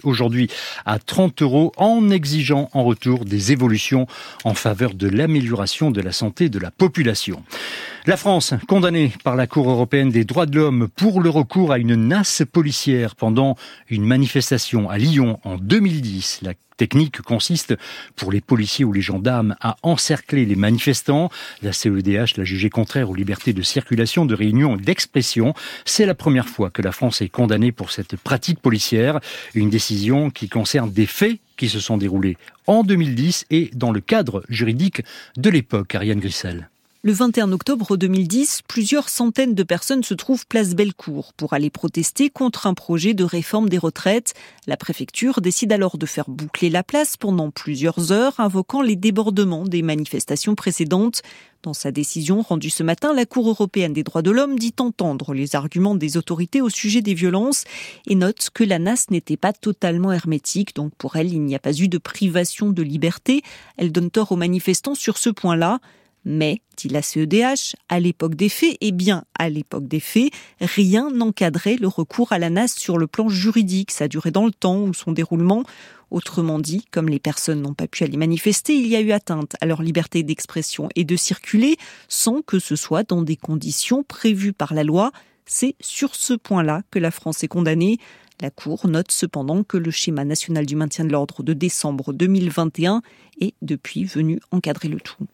aujourd'hui 0.05 0.49
à 0.87 0.99
30 0.99 1.43
euros 1.43 1.73
en 1.77 2.11
exigeant 2.11 2.71
en 2.73 2.85
retour 2.85 3.25
des 3.25 3.53
évolutions 3.53 4.07
en 4.45 4.55
faveur 4.55 4.95
de 4.95 5.09
l'amélioration 5.09 5.91
de 5.91 6.01
la 6.01 6.13
santé 6.13 6.49
de 6.49 6.59
la 6.59 6.71
population. 6.71 7.43
La 8.07 8.19
France, 8.19 8.53
condamnée 8.69 9.13
par 9.25 9.35
la 9.35 9.47
Cour 9.47 9.71
européenne 9.71 10.11
des 10.11 10.25
droits 10.25 10.45
de 10.45 10.57
l'homme 10.59 10.89
pour 10.95 11.23
le 11.23 11.31
recours 11.31 11.73
à 11.73 11.79
une 11.79 11.95
nasse 11.95 12.43
policière 12.51 13.17
pendant 13.17 13.57
une 13.89 14.05
manifestation 14.05 14.91
à 14.91 14.99
Lyon 14.99 15.39
en 15.45 15.57
2010. 15.57 16.41
La 16.43 16.54
technique 16.77 17.21
consiste 17.23 17.75
pour 18.17 18.33
les 18.33 18.41
policiers 18.41 18.85
ou 18.85 18.93
les 18.93 19.01
gendarmes 19.01 19.57
à 19.61 19.77
encercler 19.83 20.45
les 20.45 20.57
manifestants. 20.57 21.31
La 21.63 21.73
CEDH 21.73 22.37
l'a 22.37 22.45
jugé 22.45 22.71
contraire 22.71 23.11
aux 23.11 23.15
libertés 23.15 23.53
de 23.53 23.63
circulation, 23.63 24.27
de 24.27 24.35
réunion 24.35 24.77
et 24.77 24.81
d'expression. 24.81 25.55
C'est 25.85 26.07
la 26.07 26.15
première 26.15 26.49
fois 26.49 26.71
que 26.71 26.83
la 26.83 26.93
France 26.93 27.21
est 27.23 27.29
condamnée 27.29 27.73
pour 27.73 27.91
cette 27.91 28.17
pratique 28.17 28.61
policière. 28.61 29.21
Une 29.55 29.71
décision 29.71 30.31
qui 30.31 30.49
concerne 30.49 30.93
des 30.93 31.07
faits 31.07 31.39
qui 31.57 31.69
se 31.69 31.81
sont 31.81 31.97
déroulés 31.97 32.37
en 32.67 32.83
2010 32.83 33.47
et 33.51 33.71
dans 33.75 33.93
le 33.93 34.01
cadre 34.01 34.43
juridique 34.49 35.03
de 35.37 35.51
l'époque. 35.51 35.95
Ariane 35.95 36.21
Grissel. 36.21 36.69
Le 37.07 37.13
21 37.13 37.53
octobre 37.53 37.99
2010, 37.99 38.63
plusieurs 38.67 39.11
centaines 39.11 39.55
de 39.55 39.63
personnes 39.63 40.03
se 40.03 40.15
trouvent 40.15 40.47
place 40.47 40.75
Bellecour 40.75 41.35
pour 41.35 41.53
aller 41.53 41.69
protester 41.69 42.31
contre 42.31 42.67
un 42.67 42.73
projet 42.73 43.13
de 43.13 43.25
réforme 43.25 43.69
des 43.69 43.77
retraites. 43.77 44.33
La 44.67 44.79
préfecture 44.79 45.43
décide 45.43 45.75
alors 45.75 45.99
de 45.99 46.07
faire 46.07 46.31
boucler 46.31 46.71
la 46.71 46.83
place 46.83 47.19
pendant 47.19 47.51
plusieurs 47.51 48.11
heures, 48.11 48.41
invoquant 48.41 48.81
les 48.81 48.97
débordements 48.97 49.67
des 49.67 49.83
manifestations 49.83 50.55
précédentes. 50.55 51.21
Dans 51.63 51.75
sa 51.75 51.93
décision 51.93 52.41
rendue 52.41 52.71
ce 52.71 52.83
matin, 52.83 53.13
la 53.13 53.27
Cour 53.27 53.51
européenne 53.51 53.93
des 53.93 54.03
droits 54.03 54.23
de 54.23 54.31
l'homme 54.31 54.59
dit 54.59 54.75
entendre 54.79 55.35
les 55.35 55.57
arguments 55.57 55.97
des 55.97 56.17
autorités 56.17 56.63
au 56.63 56.71
sujet 56.71 57.03
des 57.03 57.13
violences 57.13 57.65
et 58.07 58.15
note 58.15 58.49
que 58.55 58.65
la 58.65 58.79
NAS 58.79 59.09
n'était 59.11 59.37
pas 59.37 59.53
totalement 59.53 60.11
hermétique, 60.11 60.75
donc 60.75 60.95
pour 60.97 61.17
elle, 61.17 61.31
il 61.31 61.43
n'y 61.43 61.55
a 61.55 61.59
pas 61.59 61.79
eu 61.79 61.89
de 61.89 61.99
privation 61.99 62.71
de 62.71 62.83
liberté. 62.83 63.43
Elle 63.77 63.93
donne 63.93 64.11
tort 64.11 64.33
aux 64.33 64.37
manifestants 64.37 64.95
sur 64.95 65.19
ce 65.19 65.29
point-là. 65.29 65.81
Mais, 66.25 66.63
dit 66.77 66.89
la 66.89 67.03
CEDH, 67.03 67.77
à 67.89 68.01
l'époque 68.01 68.35
des 68.35 68.49
faits, 68.49 68.77
eh 68.81 68.93
bien 68.93 69.25
à 69.39 69.49
l'époque 69.49 69.87
des 69.87 70.01
faits, 70.01 70.33
rien 70.61 71.11
n'encadrait 71.11 71.77
le 71.77 71.89
recours 71.89 72.33
à 72.33 72.39
la 72.39 72.51
NAS 72.51 72.69
sur 72.77 72.97
le 72.97 73.07
plan 73.07 73.29
juridique, 73.29 73.91
sa 73.91 74.09
durée 74.09 74.31
dans 74.31 74.47
le 74.47 74.53
temps 74.53 74.81
ou 74.81 74.95
son 74.95 75.13
déroulement. 75.13 75.65
Autrement 76.11 76.59
dit, 76.59 76.85
comme 76.91 77.09
les 77.09 77.19
personnes 77.19 77.61
n'ont 77.61 77.75
pas 77.75 77.89
pu 77.89 78.05
aller 78.05 78.17
manifester, 78.17 78.75
il 78.75 78.87
y 78.87 78.97
a 78.97 79.01
eu 79.01 79.13
atteinte 79.13 79.57
à 79.61 79.67
leur 79.67 79.83
liberté 79.83 80.23
d'expression 80.23 80.89
et 80.95 81.05
de 81.05 81.17
circuler 81.17 81.77
sans 82.09 82.41
que 82.41 82.59
ce 82.59 82.77
soit 82.77 83.09
dans 83.09 83.23
des 83.23 83.37
conditions 83.37 84.03
prévues 84.03 84.53
par 84.53 84.75
la 84.75 84.85
loi. 84.85 85.13
C'est 85.45 85.75
sur 85.81 86.15
ce 86.15 86.33
point-là 86.33 86.83
que 86.91 86.99
la 86.99 87.11
France 87.11 87.43
est 87.45 87.49
condamnée. 87.49 87.99
La 88.41 88.51
Cour 88.51 88.89
note 88.89 89.13
cependant 89.13 89.63
que 89.63 89.77
le 89.77 89.91
schéma 89.91 90.25
national 90.25 90.67
du 90.67 90.77
maintien 90.77 91.05
de 91.05 91.13
l'ordre 91.13 91.43
de 91.43 91.53
décembre 91.53 92.13
2021 92.13 93.03
est 93.41 93.55
depuis 93.63 94.05
venu 94.05 94.41
encadrer 94.51 94.89
le 94.89 95.01
tout. 95.01 95.27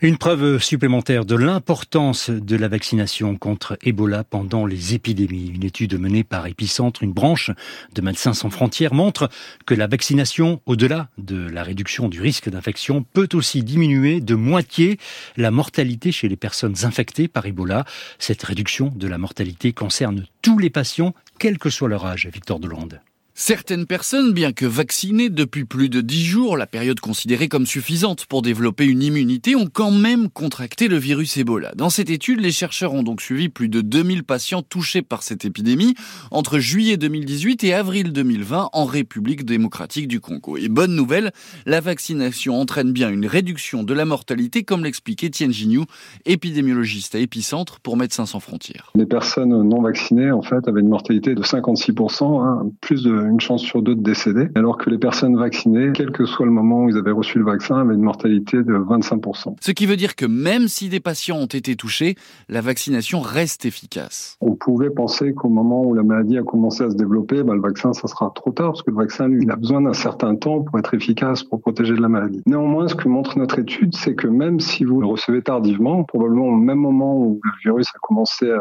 Une 0.00 0.16
preuve 0.16 0.62
supplémentaire 0.62 1.24
de 1.24 1.34
l'importance 1.34 2.30
de 2.30 2.54
la 2.54 2.68
vaccination 2.68 3.34
contre 3.34 3.76
Ebola 3.82 4.22
pendant 4.22 4.64
les 4.64 4.94
épidémies. 4.94 5.50
Une 5.52 5.64
étude 5.64 5.98
menée 5.98 6.22
par 6.22 6.46
Epicentre, 6.46 7.02
une 7.02 7.12
branche 7.12 7.50
de 7.96 8.00
Médecins 8.00 8.32
sans 8.32 8.48
frontières, 8.48 8.94
montre 8.94 9.28
que 9.66 9.74
la 9.74 9.88
vaccination, 9.88 10.60
au-delà 10.66 11.08
de 11.18 11.48
la 11.50 11.64
réduction 11.64 12.08
du 12.08 12.20
risque 12.20 12.48
d'infection, 12.48 13.04
peut 13.12 13.28
aussi 13.32 13.64
diminuer 13.64 14.20
de 14.20 14.36
moitié 14.36 15.00
la 15.36 15.50
mortalité 15.50 16.12
chez 16.12 16.28
les 16.28 16.36
personnes 16.36 16.76
infectées 16.84 17.26
par 17.26 17.46
Ebola. 17.46 17.84
Cette 18.20 18.44
réduction 18.44 18.92
de 18.94 19.08
la 19.08 19.18
mortalité 19.18 19.72
concerne 19.72 20.26
tous 20.42 20.60
les 20.60 20.70
patients, 20.70 21.12
quel 21.40 21.58
que 21.58 21.70
soit 21.70 21.88
leur 21.88 22.06
âge, 22.06 22.28
Victor 22.32 22.60
Delande. 22.60 23.00
Certaines 23.40 23.86
personnes, 23.86 24.32
bien 24.32 24.50
que 24.50 24.66
vaccinées 24.66 25.30
depuis 25.30 25.64
plus 25.64 25.88
de 25.88 26.00
10 26.00 26.24
jours, 26.24 26.56
la 26.56 26.66
période 26.66 26.98
considérée 26.98 27.46
comme 27.46 27.66
suffisante 27.66 28.26
pour 28.26 28.42
développer 28.42 28.84
une 28.84 29.00
immunité, 29.00 29.54
ont 29.54 29.68
quand 29.72 29.92
même 29.92 30.28
contracté 30.28 30.88
le 30.88 30.96
virus 30.96 31.36
Ebola. 31.36 31.70
Dans 31.76 31.88
cette 31.88 32.10
étude, 32.10 32.40
les 32.40 32.50
chercheurs 32.50 32.94
ont 32.94 33.04
donc 33.04 33.20
suivi 33.20 33.48
plus 33.48 33.68
de 33.68 33.80
2000 33.80 34.24
patients 34.24 34.62
touchés 34.62 35.02
par 35.02 35.22
cette 35.22 35.44
épidémie 35.44 35.94
entre 36.32 36.58
juillet 36.58 36.96
2018 36.96 37.62
et 37.62 37.74
avril 37.74 38.12
2020 38.12 38.70
en 38.72 38.84
République 38.84 39.44
démocratique 39.44 40.08
du 40.08 40.18
Congo. 40.18 40.56
Et 40.56 40.68
bonne 40.68 40.96
nouvelle, 40.96 41.30
la 41.64 41.80
vaccination 41.80 42.60
entraîne 42.60 42.90
bien 42.90 43.08
une 43.08 43.24
réduction 43.24 43.84
de 43.84 43.94
la 43.94 44.04
mortalité, 44.04 44.64
comme 44.64 44.82
l'expliquait 44.82 45.30
Tien 45.30 45.52
Gignou, 45.52 45.84
épidémiologiste 46.26 47.14
à 47.14 47.20
Épicentre 47.20 47.78
pour 47.78 47.96
Médecins 47.96 48.26
sans 48.26 48.40
frontières. 48.40 48.90
Les 48.96 49.06
personnes 49.06 49.62
non 49.62 49.80
vaccinées, 49.80 50.32
en 50.32 50.42
fait, 50.42 50.66
avaient 50.66 50.80
une 50.80 50.88
mortalité 50.88 51.36
de 51.36 51.42
56%, 51.42 52.44
hein, 52.44 52.66
plus 52.80 53.04
de 53.04 53.27
une 53.28 53.40
chance 53.40 53.62
sur 53.62 53.82
deux 53.82 53.94
de 53.94 54.02
décéder, 54.02 54.48
alors 54.54 54.78
que 54.78 54.90
les 54.90 54.98
personnes 54.98 55.36
vaccinées, 55.36 55.90
quel 55.94 56.10
que 56.10 56.24
soit 56.24 56.46
le 56.46 56.52
moment 56.52 56.84
où 56.84 56.88
ils 56.88 56.96
avaient 56.96 57.12
reçu 57.12 57.38
le 57.38 57.44
vaccin, 57.44 57.80
avaient 57.80 57.94
une 57.94 58.02
mortalité 58.02 58.58
de 58.58 58.74
25%. 58.74 59.56
Ce 59.60 59.72
qui 59.72 59.86
veut 59.86 59.96
dire 59.96 60.16
que 60.16 60.26
même 60.26 60.68
si 60.68 60.88
des 60.88 61.00
patients 61.00 61.36
ont 61.36 61.46
été 61.46 61.76
touchés, 61.76 62.16
la 62.48 62.60
vaccination 62.60 63.20
reste 63.20 63.64
efficace. 63.64 64.36
On 64.40 64.54
pouvait 64.54 64.90
penser 64.90 65.32
qu'au 65.34 65.48
moment 65.48 65.84
où 65.84 65.94
la 65.94 66.02
maladie 66.02 66.38
a 66.38 66.42
commencé 66.42 66.84
à 66.84 66.90
se 66.90 66.96
développer, 66.96 67.42
bah, 67.42 67.54
le 67.54 67.60
vaccin, 67.60 67.92
ça 67.92 68.08
sera 68.08 68.32
trop 68.34 68.52
tard, 68.52 68.68
parce 68.68 68.82
que 68.82 68.90
le 68.90 68.96
vaccin, 68.96 69.28
lui, 69.28 69.42
il 69.42 69.50
a 69.50 69.56
besoin 69.56 69.80
d'un 69.80 69.92
certain 69.92 70.34
temps 70.36 70.62
pour 70.62 70.78
être 70.78 70.94
efficace, 70.94 71.42
pour 71.42 71.60
protéger 71.60 71.94
de 71.94 72.00
la 72.00 72.08
maladie. 72.08 72.42
Néanmoins, 72.46 72.88
ce 72.88 72.94
que 72.94 73.08
montre 73.08 73.38
notre 73.38 73.58
étude, 73.58 73.94
c'est 73.96 74.14
que 74.14 74.26
même 74.26 74.60
si 74.60 74.84
vous 74.84 75.00
le 75.00 75.06
recevez 75.06 75.42
tardivement, 75.42 76.04
probablement 76.04 76.46
au 76.46 76.56
même 76.56 76.78
moment 76.78 77.16
où 77.18 77.40
le 77.42 77.50
virus 77.62 77.88
a 77.94 77.98
commencé 78.00 78.50
à 78.50 78.60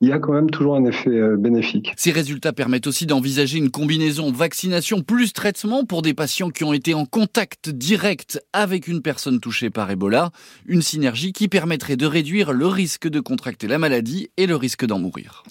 il 0.00 0.08
y 0.08 0.12
a 0.12 0.18
quand 0.18 0.32
même 0.32 0.50
toujours 0.50 0.76
un 0.76 0.84
effet 0.84 1.10
euh, 1.10 1.36
bénéfique. 1.36 1.92
Ces 1.96 2.12
résultats 2.12 2.52
permettent 2.52 2.86
aussi 2.86 3.06
d'envisager 3.06 3.58
une 3.58 3.70
combinaison 3.70 4.32
vaccination 4.32 5.02
plus 5.02 5.32
traitement 5.32 5.84
pour 5.84 6.02
des 6.02 6.14
patients 6.14 6.50
qui 6.50 6.64
ont 6.64 6.72
été 6.72 6.94
en 6.94 7.04
contact 7.04 7.70
direct 7.70 8.40
avec 8.52 8.88
une 8.88 9.02
personne 9.02 9.40
touchée 9.40 9.70
par 9.70 9.90
Ebola, 9.90 10.30
une 10.66 10.82
synergie 10.82 11.32
qui 11.32 11.48
permettrait 11.48 11.96
de 11.96 12.06
réduire 12.06 12.52
le 12.52 12.66
risque 12.66 13.08
de 13.08 13.20
contracter 13.20 13.66
la 13.66 13.78
maladie 13.78 14.28
et 14.36 14.46
le 14.46 14.56
risque 14.56 14.86
d'en 14.86 14.98
mourir. 14.98 15.42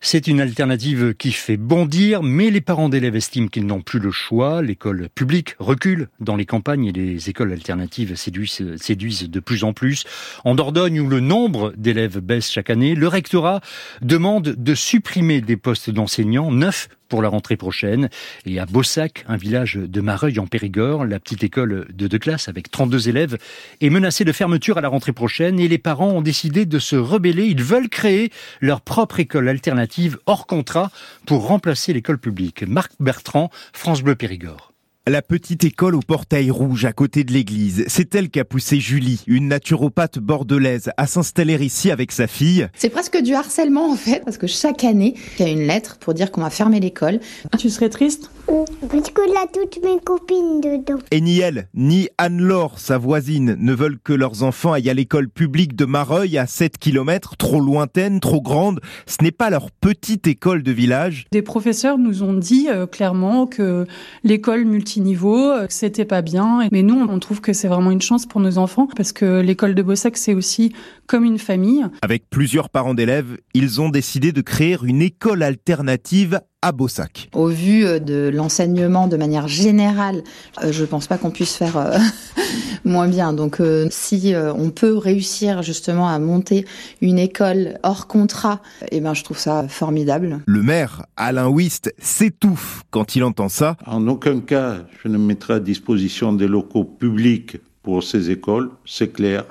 C'est 0.00 0.26
une 0.26 0.40
alternative 0.40 1.14
qui 1.14 1.32
fait 1.32 1.56
bondir, 1.56 2.22
mais 2.22 2.50
les 2.50 2.60
parents 2.60 2.88
d'élèves 2.88 3.16
estiment 3.16 3.48
qu'ils 3.48 3.66
n'ont 3.66 3.80
plus 3.80 3.98
le 3.98 4.10
choix. 4.10 4.62
L'école 4.62 5.08
publique 5.14 5.56
recule 5.58 6.08
dans 6.20 6.36
les 6.36 6.46
campagnes 6.46 6.86
et 6.86 6.92
les 6.92 7.30
écoles 7.30 7.52
alternatives 7.52 8.14
séduisent, 8.16 9.30
de 9.30 9.40
plus 9.40 9.64
en 9.64 9.72
plus. 9.72 10.04
En 10.44 10.54
Dordogne, 10.54 11.00
où 11.00 11.08
le 11.08 11.20
nombre 11.20 11.72
d'élèves 11.76 12.20
baisse 12.20 12.50
chaque 12.50 12.70
année, 12.70 12.94
le 12.94 13.08
rectorat 13.08 13.60
demande 14.02 14.54
de 14.56 14.74
supprimer 14.74 15.40
des 15.40 15.56
postes 15.56 15.90
d'enseignants, 15.90 16.50
neuf 16.50 16.88
pour 17.08 17.22
la 17.22 17.28
rentrée 17.28 17.56
prochaine. 17.56 18.08
Et 18.44 18.58
à 18.58 18.66
Bossac, 18.66 19.24
un 19.28 19.36
village 19.36 19.76
de 19.76 20.00
Mareuil 20.00 20.38
en 20.38 20.46
Périgord, 20.46 21.04
la 21.04 21.18
petite 21.20 21.44
école 21.44 21.86
de 21.92 22.06
deux 22.06 22.18
classes 22.18 22.48
avec 22.48 22.70
32 22.70 23.08
élèves 23.08 23.38
est 23.80 23.90
menacée 23.90 24.24
de 24.24 24.32
fermeture 24.32 24.78
à 24.78 24.80
la 24.80 24.88
rentrée 24.88 25.12
prochaine 25.12 25.58
et 25.60 25.68
les 25.68 25.78
parents 25.78 26.10
ont 26.10 26.22
décidé 26.22 26.66
de 26.66 26.78
se 26.78 26.96
rebeller. 26.96 27.46
Ils 27.46 27.62
veulent 27.62 27.88
créer 27.88 28.30
leur 28.60 28.80
propre 28.80 29.20
école 29.20 29.48
alternative 29.48 30.18
hors 30.26 30.46
contrat 30.46 30.90
pour 31.26 31.46
remplacer 31.46 31.92
l'école 31.92 32.18
publique. 32.18 32.62
Marc 32.62 32.92
Bertrand, 33.00 33.50
France 33.72 34.02
Bleu 34.02 34.14
Périgord. 34.14 34.75
La 35.08 35.22
petite 35.22 35.62
école 35.62 35.94
au 35.94 36.00
portail 36.00 36.50
rouge 36.50 36.84
à 36.84 36.92
côté 36.92 37.22
de 37.22 37.32
l'église, 37.32 37.84
c'est 37.86 38.12
elle 38.16 38.28
qui 38.28 38.40
a 38.40 38.44
poussé 38.44 38.80
Julie, 38.80 39.22
une 39.28 39.46
naturopathe 39.46 40.18
bordelaise, 40.18 40.90
à 40.96 41.06
s'installer 41.06 41.64
ici 41.64 41.92
avec 41.92 42.10
sa 42.10 42.26
fille. 42.26 42.66
C'est 42.74 42.88
presque 42.88 43.16
du 43.22 43.32
harcèlement 43.32 43.88
en 43.88 43.94
fait, 43.94 44.24
parce 44.24 44.36
que 44.36 44.48
chaque 44.48 44.82
année, 44.82 45.14
il 45.38 45.46
y 45.46 45.48
a 45.48 45.52
une 45.52 45.64
lettre 45.68 45.98
pour 46.00 46.12
dire 46.12 46.32
qu'on 46.32 46.40
va 46.40 46.50
fermer 46.50 46.80
l'école. 46.80 47.20
Tu 47.56 47.70
serais 47.70 47.88
triste? 47.88 48.32
Parce 48.48 49.10
que 49.10 49.32
là, 49.32 49.46
toutes 49.52 49.82
mes 49.84 50.00
copines 50.00 50.60
dedans. 50.60 50.98
Et 51.12 51.20
ni 51.20 51.38
elle, 51.38 51.68
ni 51.74 52.08
Anne-Laure, 52.18 52.80
sa 52.80 52.98
voisine, 52.98 53.56
ne 53.58 53.72
veulent 53.74 53.98
que 54.02 54.12
leurs 54.12 54.42
enfants 54.42 54.72
aillent 54.72 54.90
à 54.90 54.94
l'école 54.94 55.28
publique 55.28 55.76
de 55.76 55.84
Mareuil 55.84 56.36
à 56.36 56.48
7 56.48 56.78
km, 56.78 57.36
trop 57.36 57.60
lointaine, 57.60 58.18
trop 58.18 58.40
grande. 58.40 58.80
Ce 59.06 59.22
n'est 59.22 59.32
pas 59.32 59.50
leur 59.50 59.70
petite 59.70 60.26
école 60.26 60.64
de 60.64 60.72
village. 60.72 61.26
Des 61.30 61.42
professeurs 61.42 61.96
nous 61.96 62.24
ont 62.24 62.34
dit 62.34 62.68
euh, 62.70 62.86
clairement 62.86 63.46
que 63.46 63.86
l'école 64.24 64.64
multiniveau, 64.96 65.50
euh, 65.50 65.66
c'était 65.68 66.04
pas 66.04 66.22
bien. 66.22 66.68
Mais 66.72 66.82
nous, 66.82 67.06
on 67.08 67.18
trouve 67.18 67.40
que 67.40 67.52
c'est 67.52 67.68
vraiment 67.68 67.90
une 67.90 68.00
chance 68.00 68.26
pour 68.26 68.40
nos 68.40 68.58
enfants 68.58 68.88
parce 68.96 69.12
que 69.12 69.40
l'école 69.40 69.74
de 69.74 69.82
Bossac, 69.82 70.16
c'est 70.16 70.34
aussi 70.34 70.72
comme 71.06 71.24
une 71.24 71.38
famille. 71.38 71.84
Avec 72.02 72.28
plusieurs 72.28 72.70
parents 72.70 72.94
d'élèves, 72.94 73.38
ils 73.54 73.80
ont 73.80 73.88
décidé 73.88 74.32
de 74.32 74.40
créer 74.40 74.76
une 74.82 75.02
école 75.02 75.42
alternative 75.42 76.40
à 76.62 76.72
Bossac. 76.72 77.28
Au 77.32 77.46
vu 77.46 77.84
euh, 77.84 77.98
de 77.98 78.30
l'enseignement 78.32 79.06
de 79.06 79.16
manière 79.16 79.46
générale, 79.46 80.22
euh, 80.62 80.72
je 80.72 80.84
pense 80.84 81.06
pas 81.06 81.16
qu'on 81.16 81.30
puisse 81.30 81.54
faire 81.54 81.76
euh, 81.76 81.98
moins 82.84 83.08
bien. 83.08 83.32
Donc 83.32 83.60
si 83.90 84.34
on 84.36 84.70
peut 84.70 84.96
réussir 84.96 85.62
justement 85.62 86.08
à 86.08 86.18
monter 86.18 86.64
une 87.00 87.18
école 87.18 87.78
hors 87.82 88.06
contrat, 88.06 88.60
eh 88.90 89.00
ben 89.00 89.14
je 89.14 89.24
trouve 89.24 89.38
ça 89.38 89.66
formidable. 89.68 90.40
Le 90.46 90.62
maire, 90.62 91.06
Alain 91.16 91.48
Wist, 91.48 91.92
s'étouffe 91.98 92.82
quand 92.90 93.16
il 93.16 93.24
entend 93.24 93.48
ça. 93.48 93.76
En 93.86 94.06
aucun 94.08 94.40
cas, 94.40 94.78
je 95.02 95.08
ne 95.08 95.18
mettrai 95.18 95.54
à 95.54 95.60
disposition 95.60 96.32
des 96.32 96.48
locaux 96.48 96.84
publics 96.84 97.58
pour 97.86 98.02
ces 98.02 98.32
écoles, 98.32 98.70
c'est 98.84 99.12
clair. 99.12 99.44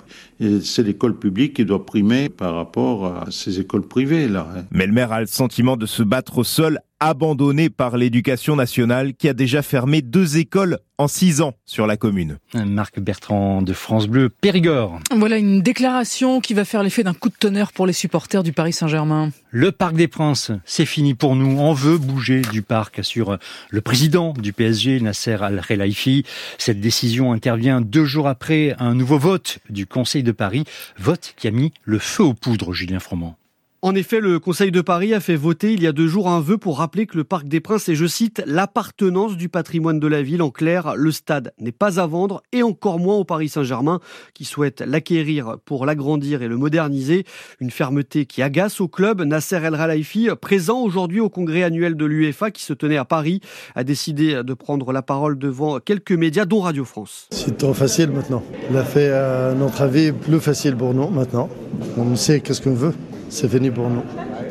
C'est 0.64 0.84
l'école 0.84 1.18
publique 1.18 1.56
qui 1.56 1.66
doit 1.66 1.86
primer 1.86 2.28
par 2.30 2.56
rapport 2.56 3.06
à 3.06 3.28
ces 3.32 3.60
écoles 3.60 3.88
privées, 3.88 4.28
là. 4.28 4.48
hein. 4.56 4.64
Mais 4.72 4.86
le 4.86 4.92
maire 4.92 5.12
a 5.14 5.22
le 5.22 5.28
sentiment 5.28 5.78
de 5.78 5.86
se 5.86 6.04
battre 6.04 6.38
au 6.40 6.44
sol, 6.44 6.80
abandonné 7.00 7.70
par 7.70 7.98
l'éducation 7.98 8.56
nationale 8.56 9.14
qui 9.14 9.28
a 9.28 9.34
déjà 9.34 9.62
fermé 9.62 10.02
deux 10.02 10.38
écoles 10.38 10.80
en 10.98 11.08
six 11.08 11.42
ans 11.42 11.54
sur 11.66 11.88
la 11.88 11.98
commune. 11.98 12.38
Marc 12.54 13.00
Bertrand 13.00 13.62
de 13.62 13.74
France 13.74 14.08
Bleu, 14.08 14.30
Périgord. 14.30 15.00
Voilà 15.14 15.38
une 15.38 15.62
déclaration 15.62 16.40
qui 16.40 16.54
va 16.54 16.64
faire 16.64 16.84
l'effet 16.84 17.04
d'un 17.04 17.14
coup 17.14 17.30
de 17.30 17.36
tonnerre 17.36 17.74
pour 17.74 17.86
les 17.86 17.94
supporters 17.94 18.44
du 18.44 18.54
Paris 18.54 18.74
Saint-Germain. 18.74 19.32
Le 19.52 19.72
Parc 19.72 19.96
des 19.96 20.08
Princes, 20.08 20.52
c'est 20.64 20.86
fini 20.86 21.14
pour 21.14 21.36
nous. 21.36 21.60
On 21.60 21.74
veut 21.74 21.98
bouger 21.98 22.42
du 22.42 22.62
parc, 22.62 23.00
assure 23.00 23.38
le 23.70 23.82
président 23.82 24.34
du 24.34 24.54
PSG, 24.54 25.02
Nasser 25.02 25.38
Al-Khelaifi. 25.42 26.24
Cette 26.58 26.80
décision 26.80 27.34
intervient 27.34 27.82
deux 27.82 28.06
jours 28.06 28.28
après 28.28 28.76
un 28.80 28.96
nouveau 28.96 29.20
vote 29.20 29.60
du 29.70 29.86
Conseil 29.86 30.24
de 30.24 30.32
Paris. 30.32 30.64
Vote 30.98 31.34
qui 31.36 31.48
a 31.48 31.52
mis 31.52 31.74
le 31.84 32.00
feu 32.00 32.24
aux 32.24 32.34
poudres, 32.34 32.74
Julien 32.74 33.00
Froment. 33.00 33.38
En 33.86 33.94
effet, 33.94 34.20
le 34.20 34.40
Conseil 34.40 34.72
de 34.72 34.82
Paris 34.82 35.14
a 35.14 35.20
fait 35.20 35.36
voter 35.36 35.74
il 35.74 35.84
y 35.84 35.86
a 35.86 35.92
deux 35.92 36.08
jours 36.08 36.28
un 36.28 36.42
vœu 36.42 36.58
pour 36.58 36.80
rappeler 36.80 37.06
que 37.06 37.18
le 37.18 37.24
Parc 37.24 37.48
des 37.48 37.60
Princes 37.60 37.88
est, 37.88 37.94
je 37.94 38.08
cite, 38.08 38.42
l'appartenance 38.48 39.38
du 39.38 39.48
patrimoine 39.48 40.00
de 40.00 40.08
la 40.08 40.24
ville. 40.24 40.42
En 40.42 40.50
clair, 40.50 40.96
le 40.96 41.12
stade 41.12 41.54
n'est 41.60 41.72
pas 41.72 42.00
à 42.00 42.08
vendre 42.08 42.42
et 42.52 42.64
encore 42.64 42.98
moins 42.98 43.18
au 43.18 43.26
Paris 43.26 43.48
Saint-Germain 43.48 44.00
qui 44.34 44.44
souhaite 44.44 44.82
l'acquérir 44.82 45.58
pour 45.66 45.86
l'agrandir 45.86 46.42
et 46.42 46.48
le 46.48 46.58
moderniser. 46.58 47.26
Une 47.60 47.70
fermeté 47.70 48.26
qui 48.26 48.42
agace 48.42 48.82
au 48.82 48.88
club. 48.88 49.22
Nasser 49.22 49.58
El 49.58 49.78
Khelaifi, 49.78 50.30
présent 50.42 50.82
aujourd'hui 50.82 51.20
au 51.20 51.30
congrès 51.30 51.62
annuel 51.62 51.96
de 51.96 52.06
l'UEFA 52.06 52.50
qui 52.50 52.64
se 52.64 52.74
tenait 52.74 52.98
à 52.98 53.06
Paris, 53.06 53.40
a 53.76 53.84
décidé 53.84 54.42
de 54.44 54.54
prendre 54.56 54.94
la 54.94 55.04
parole 55.04 55.38
devant 55.38 55.80
quelques 55.80 56.12
médias 56.12 56.46
dont 56.46 56.62
Radio 56.62 56.86
France. 56.86 57.28
C'est 57.30 57.60
trop 57.60 57.76
facile 57.76 58.10
maintenant. 58.10 58.42
Il 58.72 58.78
a 58.78 58.84
fait, 58.84 59.12
à 59.12 59.54
notre 59.54 59.84
avis, 59.84 60.12
plus 60.12 60.40
facile 60.40 60.76
pour 60.76 60.96
nous 60.96 61.08
maintenant. 61.10 61.50
On 61.98 62.16
sait 62.16 62.40
qu'est-ce 62.40 62.64
qu'on 62.64 62.74
veut. 62.74 62.96
C'est 63.36 63.50
fini 63.50 63.70
pour 63.70 63.90
nous. 63.90 64.02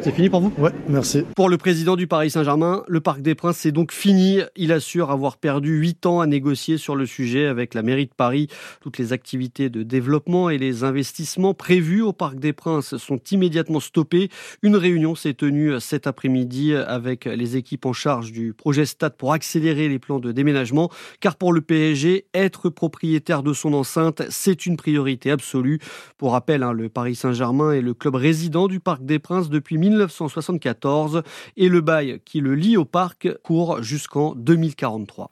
C'est 0.04 0.12
fini 0.12 0.28
pour 0.28 0.42
vous? 0.42 0.52
Ouais, 0.58 0.70
merci. 0.86 1.22
Pour 1.34 1.48
le 1.48 1.56
président 1.56 1.96
du 1.96 2.06
Paris 2.06 2.28
Saint-Germain, 2.28 2.82
le 2.88 3.00
Parc 3.00 3.22
des 3.22 3.34
Princes 3.34 3.56
c'est 3.56 3.72
donc 3.72 3.90
fini. 3.90 4.40
Il 4.54 4.70
assure 4.70 5.10
avoir 5.10 5.38
perdu 5.38 5.78
huit 5.78 6.04
ans 6.04 6.20
à 6.20 6.26
négocier 6.26 6.76
sur 6.76 6.94
le 6.94 7.06
sujet 7.06 7.46
avec 7.46 7.72
la 7.72 7.82
mairie 7.82 8.04
de 8.04 8.12
Paris. 8.14 8.48
Toutes 8.82 8.98
les 8.98 9.14
activités 9.14 9.70
de 9.70 9.82
développement 9.82 10.50
et 10.50 10.58
les 10.58 10.84
investissements 10.84 11.54
prévus 11.54 12.02
au 12.02 12.12
Parc 12.12 12.38
des 12.38 12.52
Princes 12.52 12.98
sont 12.98 13.18
immédiatement 13.30 13.80
stoppés. 13.80 14.28
Une 14.60 14.76
réunion 14.76 15.14
s'est 15.14 15.32
tenue 15.32 15.80
cet 15.80 16.06
après-midi 16.06 16.74
avec 16.74 17.24
les 17.24 17.56
équipes 17.56 17.86
en 17.86 17.94
charge 17.94 18.30
du 18.30 18.52
projet 18.52 18.84
Stade 18.84 19.16
pour 19.16 19.32
accélérer 19.32 19.88
les 19.88 19.98
plans 19.98 20.20
de 20.20 20.32
déménagement. 20.32 20.90
Car 21.20 21.36
pour 21.36 21.50
le 21.50 21.62
PSG, 21.62 22.26
être 22.34 22.68
propriétaire 22.68 23.42
de 23.42 23.54
son 23.54 23.72
enceinte, 23.72 24.20
c'est 24.28 24.66
une 24.66 24.76
priorité 24.76 25.30
absolue. 25.30 25.78
Pour 26.18 26.32
rappel, 26.32 26.62
hein, 26.62 26.74
le 26.74 26.90
Paris 26.90 27.14
Saint-Germain 27.14 27.72
est 27.72 27.80
le 27.80 27.94
club 27.94 28.16
résident 28.16 28.68
du 28.68 28.80
Parc 28.80 29.02
des 29.02 29.18
Princes 29.18 29.48
depuis 29.48 29.78
1974 29.94 31.22
et 31.56 31.68
le 31.68 31.80
bail 31.80 32.20
qui 32.24 32.40
le 32.40 32.54
lie 32.54 32.76
au 32.76 32.84
parc 32.84 33.28
court 33.42 33.82
jusqu'en 33.82 34.34
2043. 34.34 35.30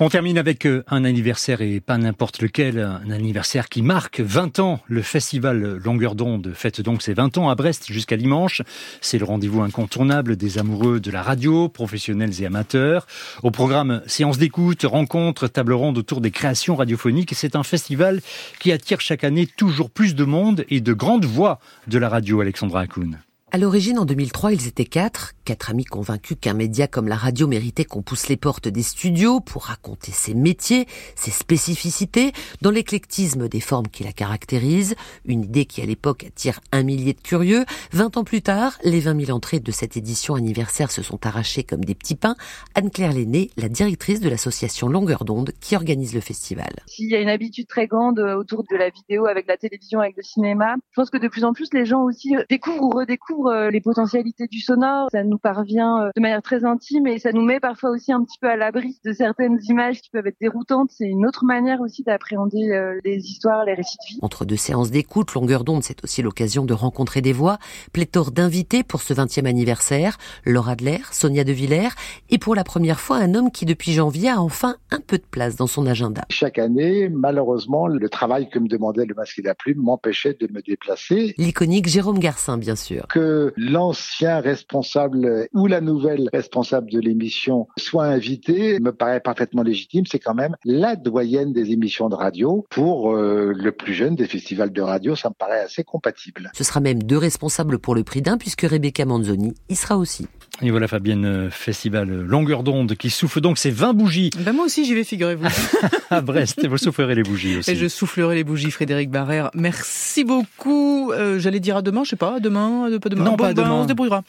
On 0.00 0.08
termine 0.08 0.38
avec 0.38 0.66
euh, 0.66 0.82
un 0.88 1.04
anniversaire 1.04 1.60
et 1.60 1.80
pas 1.80 1.98
n'importe 1.98 2.42
lequel, 2.42 2.78
un 2.78 3.10
anniversaire 3.10 3.68
qui 3.68 3.82
marque 3.82 4.20
20 4.20 4.58
ans. 4.58 4.80
Le 4.86 5.02
festival 5.02 5.78
Longueur 5.84 6.14
d'onde 6.14 6.52
fête 6.54 6.80
donc 6.80 7.02
ses 7.02 7.14
20 7.14 7.38
ans 7.38 7.48
à 7.48 7.54
Brest 7.54 7.92
jusqu'à 7.92 8.16
dimanche. 8.16 8.62
C'est 9.00 9.18
le 9.18 9.24
rendez-vous 9.24 9.62
incontournable 9.62 10.36
des 10.36 10.58
amoureux 10.58 11.00
de 11.00 11.10
la 11.10 11.22
radio, 11.22 11.68
professionnels 11.68 12.42
et 12.42 12.46
amateurs. 12.46 13.06
Au 13.42 13.50
programme 13.50 14.02
séances 14.06 14.38
d'écoute, 14.38 14.82
rencontres, 14.84 15.48
table 15.48 15.72
ronde 15.72 15.98
autour 15.98 16.20
des 16.20 16.30
créations 16.30 16.76
radiophoniques. 16.76 17.34
C'est 17.34 17.56
un 17.56 17.62
festival 17.62 18.20
qui 18.58 18.72
attire 18.72 19.00
chaque 19.00 19.24
année 19.24 19.46
toujours 19.46 19.90
plus 19.90 20.14
de 20.14 20.24
monde 20.24 20.64
et 20.68 20.80
de 20.80 20.92
grandes 20.92 21.24
voix 21.24 21.60
de 21.86 21.98
la 21.98 22.08
radio, 22.08 22.40
Alexandra 22.40 22.80
Hakoun. 22.80 23.18
À 23.54 23.56
l'origine, 23.56 24.00
en 24.00 24.04
2003, 24.04 24.52
ils 24.52 24.66
étaient 24.66 24.84
quatre, 24.84 25.34
quatre 25.44 25.70
amis 25.70 25.84
convaincus 25.84 26.36
qu'un 26.40 26.54
média 26.54 26.88
comme 26.88 27.06
la 27.06 27.14
radio 27.14 27.46
méritait 27.46 27.84
qu'on 27.84 28.02
pousse 28.02 28.28
les 28.28 28.36
portes 28.36 28.66
des 28.66 28.82
studios 28.82 29.38
pour 29.38 29.66
raconter 29.66 30.10
ses 30.10 30.34
métiers, 30.34 30.88
ses 31.14 31.30
spécificités, 31.30 32.32
dans 32.62 32.72
l'éclectisme 32.72 33.46
des 33.46 33.60
formes 33.60 33.86
qui 33.86 34.02
la 34.02 34.12
caractérisent, 34.12 34.96
une 35.24 35.44
idée 35.44 35.66
qui 35.66 35.80
à 35.82 35.86
l'époque 35.86 36.24
attire 36.24 36.58
un 36.72 36.82
millier 36.82 37.12
de 37.12 37.20
curieux. 37.20 37.64
Vingt 37.92 38.16
ans 38.16 38.24
plus 38.24 38.42
tard, 38.42 38.76
les 38.82 38.98
20 38.98 39.26
000 39.26 39.36
entrées 39.36 39.60
de 39.60 39.70
cette 39.70 39.96
édition 39.96 40.34
anniversaire 40.34 40.90
se 40.90 41.02
sont 41.02 41.24
arrachées 41.24 41.62
comme 41.62 41.84
des 41.84 41.94
petits 41.94 42.16
pains. 42.16 42.34
Anne-Claire 42.74 43.12
Lenné, 43.12 43.52
la 43.56 43.68
directrice 43.68 44.18
de 44.18 44.28
l'association 44.28 44.88
Longueur 44.88 45.24
d'onde 45.24 45.52
qui 45.60 45.76
organise 45.76 46.12
le 46.12 46.20
festival. 46.20 46.72
S'il 46.88 47.08
y 47.08 47.14
a 47.14 47.20
une 47.20 47.28
habitude 47.28 47.68
très 47.68 47.86
grande 47.86 48.18
autour 48.18 48.64
de 48.68 48.74
la 48.74 48.90
vidéo 48.90 49.26
avec 49.26 49.46
la 49.46 49.56
télévision, 49.56 50.00
avec 50.00 50.16
le 50.16 50.24
cinéma, 50.24 50.74
je 50.90 50.96
pense 50.96 51.10
que 51.10 51.18
de 51.18 51.28
plus 51.28 51.44
en 51.44 51.52
plus 51.52 51.68
les 51.72 51.86
gens 51.86 52.02
aussi 52.02 52.34
découvrent 52.50 52.82
ou 52.82 52.90
redécouvrent 52.90 53.43
euh, 53.48 53.70
les 53.70 53.80
potentialités 53.80 54.46
du 54.46 54.60
sonore. 54.60 55.08
Ça 55.10 55.24
nous 55.24 55.38
parvient 55.38 56.02
euh, 56.02 56.10
de 56.14 56.20
manière 56.20 56.42
très 56.42 56.64
intime 56.64 57.06
et 57.06 57.18
ça 57.18 57.32
nous 57.32 57.42
met 57.42 57.60
parfois 57.60 57.90
aussi 57.90 58.12
un 58.12 58.22
petit 58.24 58.38
peu 58.38 58.48
à 58.48 58.56
l'abri 58.56 58.98
de 59.04 59.12
certaines 59.12 59.58
images 59.68 60.00
qui 60.00 60.10
peuvent 60.10 60.26
être 60.26 60.40
déroutantes. 60.40 60.90
C'est 60.92 61.08
une 61.08 61.26
autre 61.26 61.44
manière 61.44 61.80
aussi 61.80 62.02
d'appréhender 62.02 62.70
euh, 62.72 62.98
les 63.04 63.18
histoires, 63.18 63.64
les 63.64 63.74
récits 63.74 63.96
de 64.08 64.14
vie. 64.14 64.18
Entre 64.22 64.44
deux 64.44 64.56
séances 64.56 64.90
d'écoute, 64.90 65.34
longueur 65.34 65.64
d'onde, 65.64 65.82
c'est 65.82 66.02
aussi 66.04 66.22
l'occasion 66.22 66.64
de 66.64 66.74
rencontrer 66.74 67.20
des 67.20 67.32
voix, 67.32 67.58
pléthore 67.92 68.30
d'invités 68.30 68.82
pour 68.82 69.02
ce 69.02 69.14
20e 69.14 69.46
anniversaire, 69.46 70.18
Laura 70.44 70.72
Adler, 70.72 71.00
Sonia 71.12 71.44
De 71.44 71.52
Villers, 71.52 71.94
et 72.30 72.38
pour 72.38 72.54
la 72.54 72.64
première 72.64 73.00
fois 73.00 73.16
un 73.16 73.34
homme 73.34 73.50
qui 73.50 73.64
depuis 73.64 73.92
janvier 73.92 74.30
a 74.30 74.40
enfin 74.40 74.76
un 74.90 75.00
peu 75.00 75.18
de 75.18 75.24
place 75.30 75.56
dans 75.56 75.66
son 75.66 75.86
agenda. 75.86 76.22
Chaque 76.30 76.58
année, 76.58 77.08
malheureusement, 77.08 77.86
le 77.86 78.08
travail 78.08 78.48
que 78.48 78.58
me 78.58 78.68
demandait 78.68 79.06
le 79.06 79.14
masque 79.14 79.38
et 79.38 79.42
la 79.42 79.54
plume 79.54 79.78
m'empêchait 79.78 80.34
de 80.34 80.48
me 80.52 80.60
déplacer. 80.62 81.34
L'iconique 81.38 81.88
Jérôme 81.88 82.18
Garcin, 82.18 82.58
bien 82.58 82.76
sûr. 82.76 83.06
Que 83.08 83.33
l'ancien 83.56 84.40
responsable 84.40 85.48
ou 85.52 85.66
la 85.66 85.80
nouvelle 85.80 86.28
responsable 86.32 86.90
de 86.90 87.00
l'émission 87.00 87.66
soit 87.78 88.06
invité 88.06 88.78
me 88.80 88.92
paraît 88.92 89.20
parfaitement 89.20 89.62
légitime. 89.62 90.04
C'est 90.06 90.18
quand 90.18 90.34
même 90.34 90.56
la 90.64 90.96
doyenne 90.96 91.52
des 91.52 91.70
émissions 91.72 92.08
de 92.08 92.14
radio. 92.14 92.66
Pour 92.70 93.14
euh, 93.14 93.52
le 93.54 93.72
plus 93.72 93.94
jeune 93.94 94.14
des 94.14 94.26
festivals 94.26 94.72
de 94.72 94.82
radio, 94.82 95.16
ça 95.16 95.28
me 95.28 95.34
paraît 95.34 95.60
assez 95.60 95.84
compatible. 95.84 96.50
Ce 96.54 96.64
sera 96.64 96.80
même 96.80 97.02
deux 97.02 97.18
responsables 97.18 97.78
pour 97.78 97.94
le 97.94 98.04
prix 98.04 98.22
d'un, 98.22 98.38
puisque 98.38 98.62
Rebecca 98.62 99.04
Manzoni 99.04 99.54
y 99.68 99.74
sera 99.74 99.96
aussi. 99.96 100.26
Et 100.62 100.70
voilà 100.70 100.86
Fabienne, 100.88 101.24
euh, 101.24 101.50
festival 101.50 102.08
Longueur 102.08 102.62
d'onde 102.62 102.94
qui 102.94 103.10
souffle 103.10 103.40
donc 103.40 103.58
ses 103.58 103.70
20 103.70 103.92
bougies. 103.92 104.30
Ben 104.38 104.52
moi 104.52 104.66
aussi 104.66 104.84
j'y 104.84 104.94
vais, 104.94 105.04
figurez-vous. 105.04 105.46
à 106.10 106.20
Brest, 106.20 106.62
et 106.62 106.68
vous 106.68 106.78
soufflerez 106.78 107.14
les 107.14 107.22
bougies 107.22 107.56
aussi. 107.56 107.70
Et 107.72 107.76
je 107.76 107.88
soufflerai 107.88 108.36
les 108.36 108.44
bougies, 108.44 108.70
Frédéric 108.70 109.10
Barrère. 109.10 109.50
Merci 109.54 110.24
beaucoup. 110.24 111.12
Euh, 111.12 111.38
J'allais 111.38 111.60
dire 111.60 111.76
à 111.76 111.82
demain, 111.82 112.04
je 112.04 112.10
sais 112.10 112.16
pas, 112.16 112.36
à 112.36 112.40
demain, 112.40 112.88
pas 113.00 113.08
demain. 113.08 113.24
Non, 113.24 113.30
bon, 113.32 113.36
pas 113.36 113.52
ben, 113.52 113.64
demain. 113.64 113.74
On 113.74 113.82
se 113.82 113.88
débrouillera. 113.88 114.22